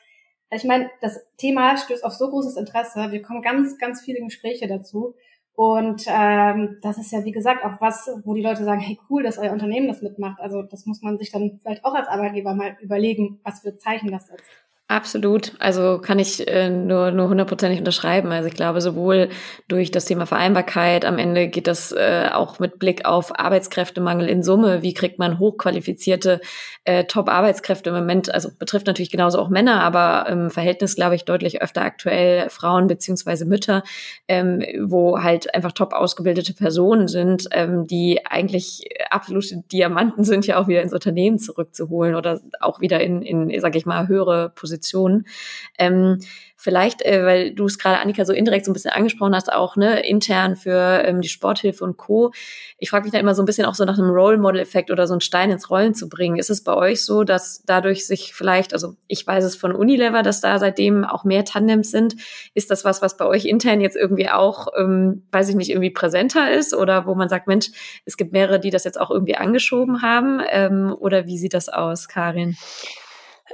[0.52, 3.12] ich meine, das Thema stößt auf so großes Interesse.
[3.12, 5.16] Wir kommen ganz, ganz viele Gespräche dazu.
[5.54, 9.24] Und ähm, das ist ja, wie gesagt, auch was, wo die Leute sagen, hey cool,
[9.24, 10.40] dass euer Unternehmen das mitmacht.
[10.40, 14.10] Also das muss man sich dann vielleicht auch als Arbeitgeber mal überlegen, was für Zeichen
[14.10, 14.50] das setzt.
[14.92, 15.52] Absolut.
[15.60, 18.32] Also kann ich äh, nur nur hundertprozentig unterschreiben.
[18.32, 19.30] Also ich glaube, sowohl
[19.68, 24.42] durch das Thema Vereinbarkeit, am Ende geht das äh, auch mit Blick auf Arbeitskräftemangel in
[24.42, 24.82] Summe.
[24.82, 26.42] Wie kriegt man hochqualifizierte
[26.86, 28.34] äh, Top-Arbeitskräfte im Moment?
[28.34, 32.88] Also betrifft natürlich genauso auch Männer, aber im Verhältnis, glaube ich, deutlich öfter aktuell Frauen
[32.88, 33.84] beziehungsweise Mütter,
[34.28, 40.60] ähm, wo halt einfach top ausgebildete Personen sind, ähm, die eigentlich absolute Diamanten sind, ja
[40.60, 44.79] auch wieder ins Unternehmen zurückzuholen oder auch wieder in, in sage ich mal, höhere Positionen
[44.80, 45.26] Positionen.
[45.78, 46.20] Ähm,
[46.56, 49.78] vielleicht, äh, weil du es gerade, Annika, so indirekt so ein bisschen angesprochen hast, auch
[49.78, 52.32] ne, intern für ähm, die Sporthilfe und Co.
[52.80, 55.14] Ich frage mich da immer so ein bisschen auch so nach einem Role-Model-Effekt oder so
[55.14, 56.38] einen Stein ins Rollen zu bringen.
[56.38, 60.22] Ist es bei euch so, dass dadurch sich vielleicht, also ich weiß es von Unilever,
[60.22, 62.16] dass da seitdem auch mehr Tandems sind.
[62.54, 65.92] Ist das was, was bei euch intern jetzt irgendwie auch, ähm, weiß ich nicht, irgendwie
[65.92, 67.70] präsenter ist oder wo man sagt, Mensch,
[68.04, 70.42] es gibt mehrere, die das jetzt auch irgendwie angeschoben haben?
[70.50, 72.58] Ähm, oder wie sieht das aus, Karin?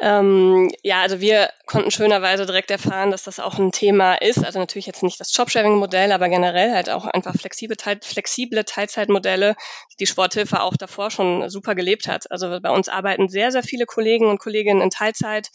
[0.01, 4.43] Ähm, ja, also wir konnten schönerweise direkt erfahren, dass das auch ein Thema ist.
[4.43, 9.55] Also natürlich jetzt nicht das Jobsharing-Modell, aber generell halt auch einfach flexible, flexible Teilzeitmodelle,
[9.91, 12.29] die die Sporthilfe auch davor schon super gelebt hat.
[12.29, 15.49] Also bei uns arbeiten sehr, sehr viele Kollegen und Kolleginnen in Teilzeit.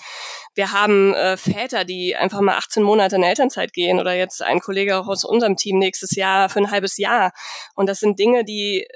[0.55, 4.61] Wir haben äh, Väter, die einfach mal 18 Monate in Elternzeit gehen oder jetzt ein
[4.61, 7.33] Kollege auch aus unserem Team nächstes Jahr für ein halbes Jahr.
[7.75, 8.87] Und das sind Dinge, die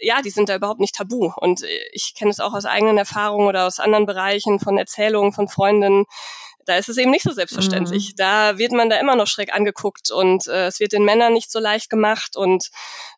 [0.00, 1.32] ja, die sind da überhaupt nicht tabu.
[1.36, 5.48] Und ich kenne es auch aus eigenen Erfahrungen oder aus anderen Bereichen von Erzählungen von
[5.48, 6.06] Freundinnen.
[6.66, 8.10] Da ist es eben nicht so selbstverständlich.
[8.10, 8.16] Mhm.
[8.16, 11.50] Da wird man da immer noch schräg angeguckt und äh, es wird den Männern nicht
[11.50, 12.36] so leicht gemacht.
[12.36, 12.70] Und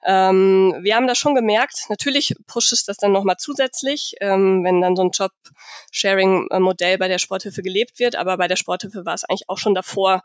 [0.04, 4.80] ähm, wir haben da schon gemerkt, natürlich pusht es das dann nochmal zusätzlich, ähm, wenn
[4.80, 8.16] dann so ein Job-Sharing-Modell bei der Sporthilfe gelebt wird.
[8.16, 10.22] Aber bei der Sporthilfe war es eigentlich auch schon davor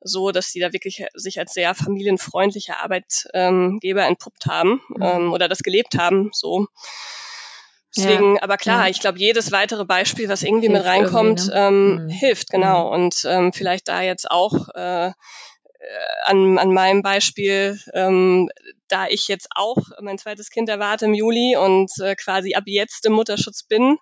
[0.00, 5.02] so, dass die da wirklich sich als sehr familienfreundliche Arbeitgeber entpuppt haben mhm.
[5.02, 6.30] ähm, oder das gelebt haben.
[6.32, 6.66] So.
[7.96, 8.90] Deswegen, ja, aber klar, ja.
[8.90, 11.54] ich glaube, jedes weitere Beispiel, was irgendwie hilft mit reinkommt, ne?
[11.54, 12.08] ähm, mhm.
[12.08, 12.86] hilft, genau.
[12.86, 12.92] Mhm.
[12.92, 15.12] Und ähm, vielleicht da jetzt auch äh,
[16.24, 18.50] an, an meinem Beispiel, ähm,
[18.88, 23.06] da ich jetzt auch mein zweites Kind erwarte im Juli und äh, quasi ab jetzt
[23.06, 23.96] im Mutterschutz bin,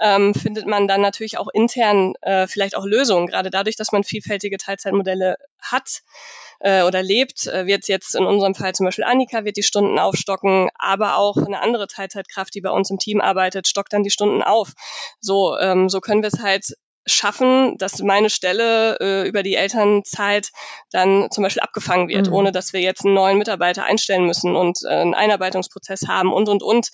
[0.00, 3.26] ähm, findet man dann natürlich auch intern äh, vielleicht auch Lösungen.
[3.26, 6.02] Gerade dadurch, dass man vielfältige Teilzeitmodelle hat
[6.60, 9.98] äh, oder lebt, äh, wird jetzt in unserem Fall zum Beispiel Annika wird die Stunden
[9.98, 14.10] aufstocken, aber auch eine andere Teilzeitkraft, die bei uns im Team arbeitet, stockt dann die
[14.10, 14.72] Stunden auf.
[15.20, 16.74] So, ähm, so können wir es halt
[17.06, 20.50] schaffen, dass meine Stelle äh, über die Elternzeit
[20.90, 22.32] dann zum Beispiel abgefangen wird, mhm.
[22.32, 26.48] ohne dass wir jetzt einen neuen Mitarbeiter einstellen müssen und äh, einen Einarbeitungsprozess haben und,
[26.48, 26.90] und, und.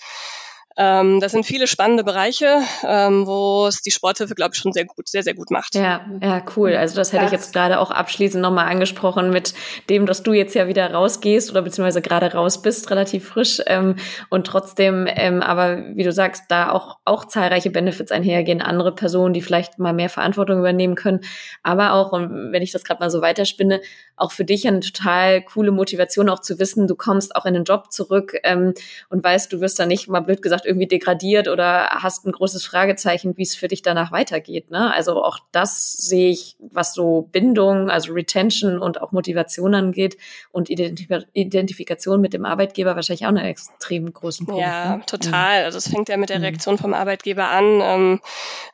[0.80, 4.84] Ähm, das sind viele spannende Bereiche, ähm, wo es die Sporthilfe, glaube ich, schon sehr
[4.84, 5.74] gut, sehr, sehr gut macht.
[5.74, 6.76] Ja, ja, cool.
[6.76, 7.32] Also das hätte das.
[7.32, 9.54] ich jetzt gerade auch abschließend nochmal angesprochen mit
[9.90, 13.96] dem, dass du jetzt ja wieder rausgehst oder beziehungsweise gerade raus bist, relativ frisch ähm,
[14.30, 19.34] und trotzdem, ähm, aber wie du sagst, da auch, auch zahlreiche Benefits einhergehen, andere Personen,
[19.34, 21.22] die vielleicht mal mehr Verantwortung übernehmen können,
[21.64, 23.80] aber auch, und wenn ich das gerade mal so weiterspinne,
[24.14, 27.64] auch für dich eine total coole Motivation, auch zu wissen, du kommst auch in den
[27.64, 28.74] Job zurück ähm,
[29.08, 32.64] und weißt, du wirst da nicht mal blöd gesagt irgendwie degradiert oder hast ein großes
[32.64, 34.70] Fragezeichen, wie es für dich danach weitergeht.
[34.70, 34.92] Ne?
[34.92, 40.16] Also auch das sehe ich, was so Bindung, also Retention und auch Motivation angeht
[40.52, 44.60] und Identif Identifikation mit dem Arbeitgeber wahrscheinlich auch einen extrem großen Punkt.
[44.60, 45.02] Ja, ne?
[45.06, 45.64] total.
[45.64, 46.44] Also es fängt ja mit der mhm.
[46.44, 47.80] Reaktion vom Arbeitgeber an.
[47.82, 48.20] Ähm,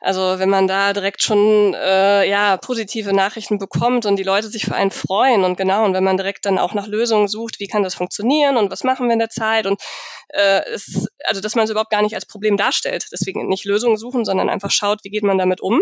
[0.01, 4.65] also wenn man da direkt schon äh, ja positive Nachrichten bekommt und die Leute sich
[4.65, 7.67] für einen freuen und genau und wenn man direkt dann auch nach Lösungen sucht, wie
[7.67, 9.81] kann das funktionieren und was machen wir in der Zeit und
[10.29, 13.07] äh, es, also dass man es überhaupt gar nicht als Problem darstellt.
[13.11, 15.81] Deswegen nicht Lösungen suchen, sondern einfach schaut, wie geht man damit um.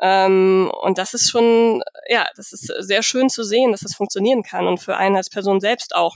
[0.00, 4.42] Ähm, und das ist schon, ja, das ist sehr schön zu sehen, dass das funktionieren
[4.42, 6.14] kann und für einen als Person selbst auch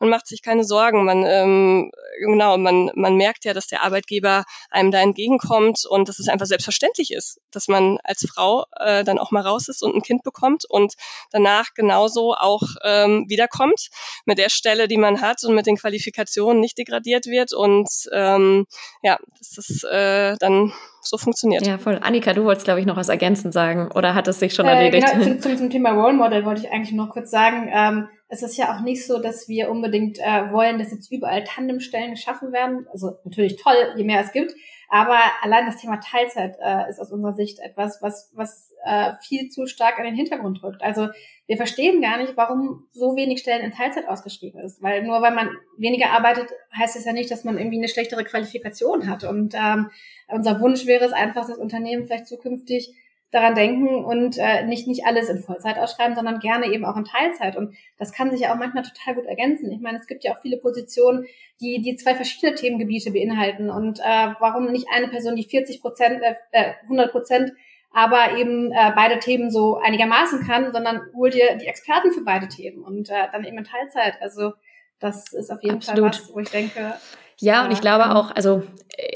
[0.00, 1.04] man macht sich keine Sorgen.
[1.04, 6.18] Man, ähm, genau, man, man merkt ja, dass der Arbeitgeber einem da entgegenkommt und dass
[6.18, 9.94] es einfach selbstverständlich ist, dass man als Frau äh, dann auch mal raus ist und
[9.94, 10.94] ein Kind bekommt und
[11.30, 13.88] danach genauso auch ähm, wiederkommt
[14.24, 18.66] mit der Stelle, die man hat und mit den Qualifikationen nicht degradiert wird und ähm,
[19.02, 20.72] ja, das ist äh, dann
[21.02, 21.66] so funktioniert.
[21.66, 21.98] Ja, voll.
[22.02, 24.70] Annika, du wolltest, glaube ich, noch was ergänzend sagen oder hat es sich schon äh,
[24.70, 25.06] erledigt?
[25.12, 27.68] Genau, zum, zum, zum Thema Role Model wollte ich eigentlich noch kurz sagen.
[27.72, 31.42] Ähm, es ist ja auch nicht so, dass wir unbedingt äh, wollen, dass jetzt überall
[31.42, 32.86] Tandemstellen geschaffen werden.
[32.92, 34.54] Also natürlich toll, je mehr es gibt.
[34.88, 39.48] Aber allein das Thema Teilzeit äh, ist aus unserer Sicht etwas, was, was äh, viel
[39.48, 40.80] zu stark in den Hintergrund rückt.
[40.82, 41.08] Also
[41.46, 44.80] wir verstehen gar nicht, warum so wenig Stellen in Teilzeit ausgeschrieben ist.
[44.80, 48.22] Weil nur weil man weniger arbeitet, heißt es ja nicht, dass man irgendwie eine schlechtere
[48.22, 49.24] Qualifikation hat.
[49.24, 49.90] Und ähm,
[50.28, 52.94] unser Wunsch wäre es einfach, dass Unternehmen vielleicht zukünftig
[53.30, 57.04] daran denken und äh, nicht nicht alles in Vollzeit ausschreiben, sondern gerne eben auch in
[57.04, 57.56] Teilzeit.
[57.56, 59.70] Und das kann sich ja auch manchmal total gut ergänzen.
[59.70, 61.26] Ich meine, es gibt ja auch viele Positionen,
[61.60, 63.70] die die zwei verschiedene Themengebiete beinhalten.
[63.70, 66.20] Und äh, warum nicht eine Person, die 40 Prozent,
[66.50, 67.52] äh, 100 Prozent,
[67.92, 72.48] aber eben äh, beide Themen so einigermaßen kann, sondern hol dir die Experten für beide
[72.48, 74.14] Themen und äh, dann eben in Teilzeit.
[74.20, 74.52] Also
[74.98, 76.14] das ist auf jeden Absolut.
[76.14, 76.94] Fall was, wo ich denke,
[77.40, 78.62] ja, und ich glaube auch, also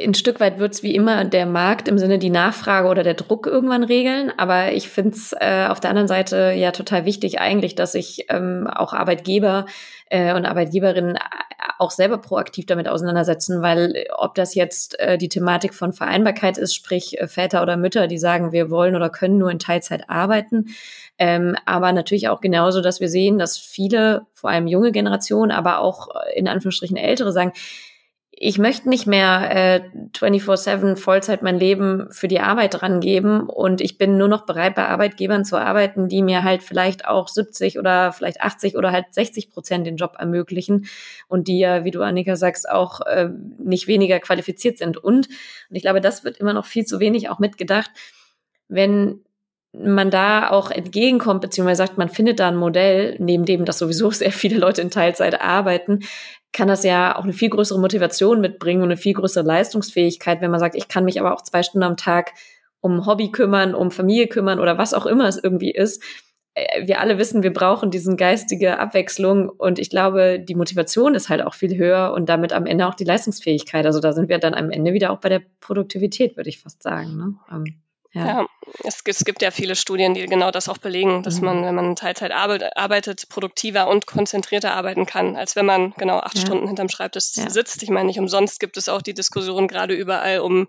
[0.03, 3.15] ein Stück weit wird es wie immer der Markt im Sinne die Nachfrage oder der
[3.15, 4.33] Druck irgendwann regeln.
[4.37, 8.27] Aber ich finde es äh, auf der anderen Seite ja total wichtig eigentlich, dass sich
[8.31, 9.67] ähm, auch Arbeitgeber
[10.09, 11.19] äh, und Arbeitgeberinnen
[11.79, 16.59] auch selber proaktiv damit auseinandersetzen, weil äh, ob das jetzt äh, die Thematik von Vereinbarkeit
[16.59, 20.09] ist, sprich äh, Väter oder Mütter, die sagen, wir wollen oder können nur in Teilzeit
[20.09, 20.67] arbeiten,
[21.19, 25.81] ähm, aber natürlich auch genauso, dass wir sehen, dass viele, vor allem junge Generationen, aber
[25.81, 27.53] auch äh, in Anführungsstrichen ältere sagen,
[28.37, 29.81] ich möchte nicht mehr äh,
[30.13, 34.87] 24/7 Vollzeit mein Leben für die Arbeit rangeben und ich bin nur noch bereit, bei
[34.87, 39.51] Arbeitgebern zu arbeiten, die mir halt vielleicht auch 70 oder vielleicht 80 oder halt 60
[39.51, 40.87] Prozent den Job ermöglichen
[41.29, 43.29] und die ja, wie du Annika sagst, auch äh,
[43.59, 44.97] nicht weniger qualifiziert sind.
[44.97, 47.91] Und, und ich glaube, das wird immer noch viel zu wenig auch mitgedacht,
[48.69, 49.21] wenn
[49.73, 54.11] man da auch entgegenkommt, beziehungsweise sagt, man findet da ein Modell, neben dem, dass sowieso
[54.13, 56.01] sehr viele Leute in Teilzeit arbeiten,
[56.55, 60.51] kann das ja auch eine viel größere Motivation mitbringen und eine viel größere Leistungsfähigkeit, wenn
[60.51, 62.33] man sagt, ich kann mich aber auch zwei Stunden am Tag
[62.81, 66.03] um Hobby kümmern, um Familie kümmern oder was auch immer es irgendwie ist.
[66.55, 71.29] Äh, wir alle wissen, wir brauchen diesen geistige Abwechslung und ich glaube, die Motivation ist
[71.29, 73.85] halt auch viel höher und damit am Ende auch die Leistungsfähigkeit.
[73.85, 76.83] Also da sind wir dann am Ende wieder auch bei der Produktivität, würde ich fast
[76.83, 77.17] sagen.
[77.17, 77.35] Ne?
[78.15, 78.47] Ja, ja
[78.85, 81.47] es, es, gibt ja viele Studien, die genau das auch belegen, dass mhm.
[81.47, 86.39] man, wenn man Teilzeit arbeitet, produktiver und konzentrierter arbeiten kann, als wenn man genau acht
[86.39, 86.43] ja.
[86.43, 87.51] Stunden hinterm Schreibtisch ja.
[87.51, 87.83] sitzt.
[87.83, 90.69] Ich meine, nicht umsonst gibt es auch die Diskussion gerade überall um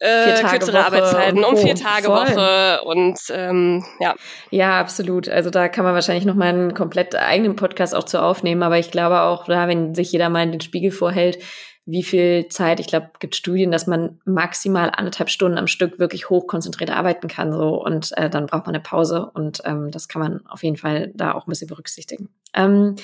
[0.00, 2.16] äh, kürzere Woche Arbeitszeiten, um vier Tage Voll.
[2.16, 4.14] Woche und ähm, ja.
[4.50, 5.28] Ja, absolut.
[5.28, 8.78] Also da kann man wahrscheinlich noch mal einen komplett eigenen Podcast auch zu aufnehmen, aber
[8.78, 11.38] ich glaube auch, da, wenn sich jeder mal in den Spiegel vorhält,
[11.84, 16.30] wie viel Zeit, ich glaube, gibt Studien, dass man maximal anderthalb Stunden am Stück wirklich
[16.30, 20.22] hochkonzentriert arbeiten kann so und äh, dann braucht man eine Pause und ähm, das kann
[20.22, 22.28] man auf jeden Fall da auch ein bisschen berücksichtigen.
[22.54, 22.96] Ähm,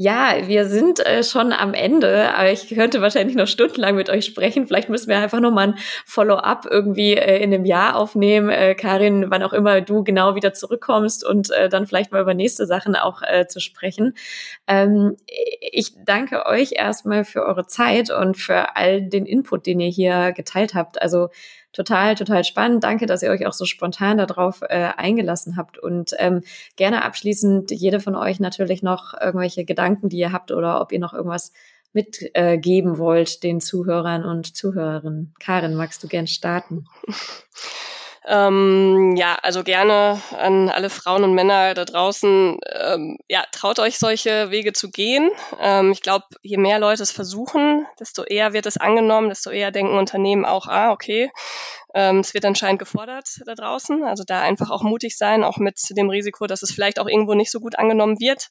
[0.00, 4.26] ja, wir sind äh, schon am Ende, aber ich könnte wahrscheinlich noch stundenlang mit euch
[4.26, 4.68] sprechen.
[4.68, 8.76] Vielleicht müssen wir einfach noch mal ein Follow-up irgendwie äh, in einem Jahr aufnehmen, äh,
[8.76, 12.64] Karin, wann auch immer du genau wieder zurückkommst und äh, dann vielleicht mal über nächste
[12.64, 14.14] Sachen auch äh, zu sprechen.
[14.68, 15.16] Ähm,
[15.72, 20.30] ich danke euch erstmal für eure Zeit und für all den Input, den ihr hier
[20.30, 21.02] geteilt habt.
[21.02, 21.30] Also
[21.72, 22.84] total, total spannend.
[22.84, 25.78] Danke, dass ihr euch auch so spontan darauf äh, eingelassen habt.
[25.78, 26.42] Und ähm,
[26.76, 31.00] gerne abschließend jede von euch natürlich noch irgendwelche Gedanken, die ihr habt oder ob ihr
[31.00, 31.52] noch irgendwas
[31.92, 35.34] mitgeben äh, wollt den Zuhörern und Zuhörerinnen.
[35.40, 36.86] Karin, magst du gern starten?
[38.30, 43.98] Ähm, ja, also gerne an alle Frauen und Männer da draußen, ähm, ja, traut euch
[43.98, 45.30] solche Wege zu gehen.
[45.58, 49.70] Ähm, ich glaube, je mehr Leute es versuchen, desto eher wird es angenommen, desto eher
[49.70, 51.30] denken Unternehmen auch, ah, okay,
[51.98, 54.04] ähm, es wird anscheinend gefordert da draußen.
[54.04, 57.34] Also da einfach auch mutig sein, auch mit dem Risiko, dass es vielleicht auch irgendwo
[57.34, 58.50] nicht so gut angenommen wird.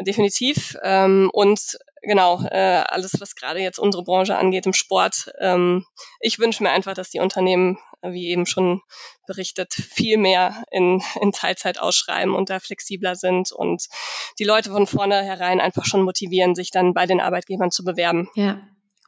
[0.00, 0.76] Definitiv.
[0.84, 5.32] Ähm, und genau, äh, alles, was gerade jetzt unsere Branche angeht im Sport.
[5.40, 5.86] Ähm,
[6.20, 8.80] ich wünsche mir einfach, dass die Unternehmen, wie eben schon
[9.26, 13.88] berichtet, viel mehr in, in Teilzeit ausschreiben und da flexibler sind und
[14.38, 18.28] die Leute von vornherein einfach schon motivieren, sich dann bei den Arbeitgebern zu bewerben.
[18.36, 18.60] Ja,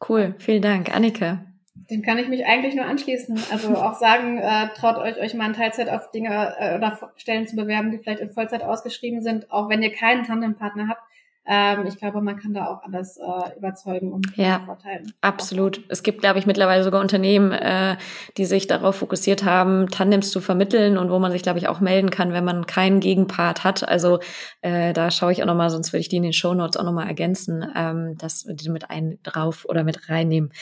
[0.08, 0.34] cool.
[0.40, 0.92] Vielen Dank.
[0.92, 1.49] Annike.
[1.88, 3.40] Dem kann ich mich eigentlich nur anschließen.
[3.50, 7.46] Also auch sagen, äh, traut euch, euch mal in Teilzeit auf Dinge äh, oder Stellen
[7.46, 11.02] zu bewerben, die vielleicht in Vollzeit ausgeschrieben sind, auch wenn ihr keinen Tandempartner habt.
[11.46, 15.12] Ähm, ich glaube, man kann da auch alles äh, überzeugen und ja, Vorteilen.
[15.22, 15.82] Absolut.
[15.88, 17.96] Es gibt, glaube ich, mittlerweile sogar Unternehmen, äh,
[18.36, 21.80] die sich darauf fokussiert haben, Tandems zu vermitteln und wo man sich, glaube ich, auch
[21.80, 23.88] melden kann, wenn man keinen Gegenpart hat.
[23.88, 24.20] Also
[24.60, 26.84] äh, da schaue ich auch nochmal, sonst würde ich die in den Show Notes auch
[26.84, 30.52] nochmal ergänzen, ähm, dass wir die mit ein drauf oder mit reinnehmen.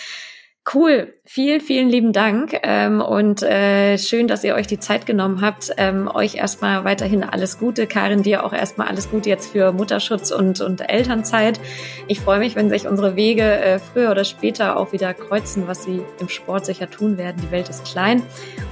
[0.74, 5.40] Cool, vielen, vielen lieben Dank ähm, und äh, schön, dass ihr euch die Zeit genommen
[5.40, 5.72] habt.
[5.78, 7.86] Ähm, euch erstmal weiterhin alles Gute.
[7.86, 11.58] Karin, dir auch erstmal alles Gute jetzt für Mutterschutz und, und Elternzeit.
[12.06, 15.84] Ich freue mich, wenn sich unsere Wege äh, früher oder später auch wieder kreuzen, was
[15.84, 17.40] sie im Sport sicher tun werden.
[17.42, 18.22] Die Welt ist klein.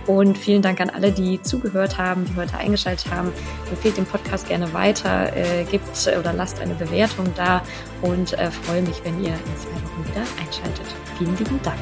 [0.06, 3.32] Und vielen Dank an alle, die zugehört haben, die heute eingeschaltet haben.
[3.70, 5.86] Empfehlt den Podcast gerne weiter, äh, gibt
[6.18, 7.62] oder lasst eine Bewertung da
[8.02, 10.95] und äh, freue mich, wenn ihr in zwei Wochen wieder einschaltet.
[11.18, 11.78] Vielen lieben Dank.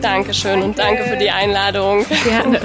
[0.00, 2.04] Dankeschön und danke für die Einladung.
[2.24, 2.60] Gerne.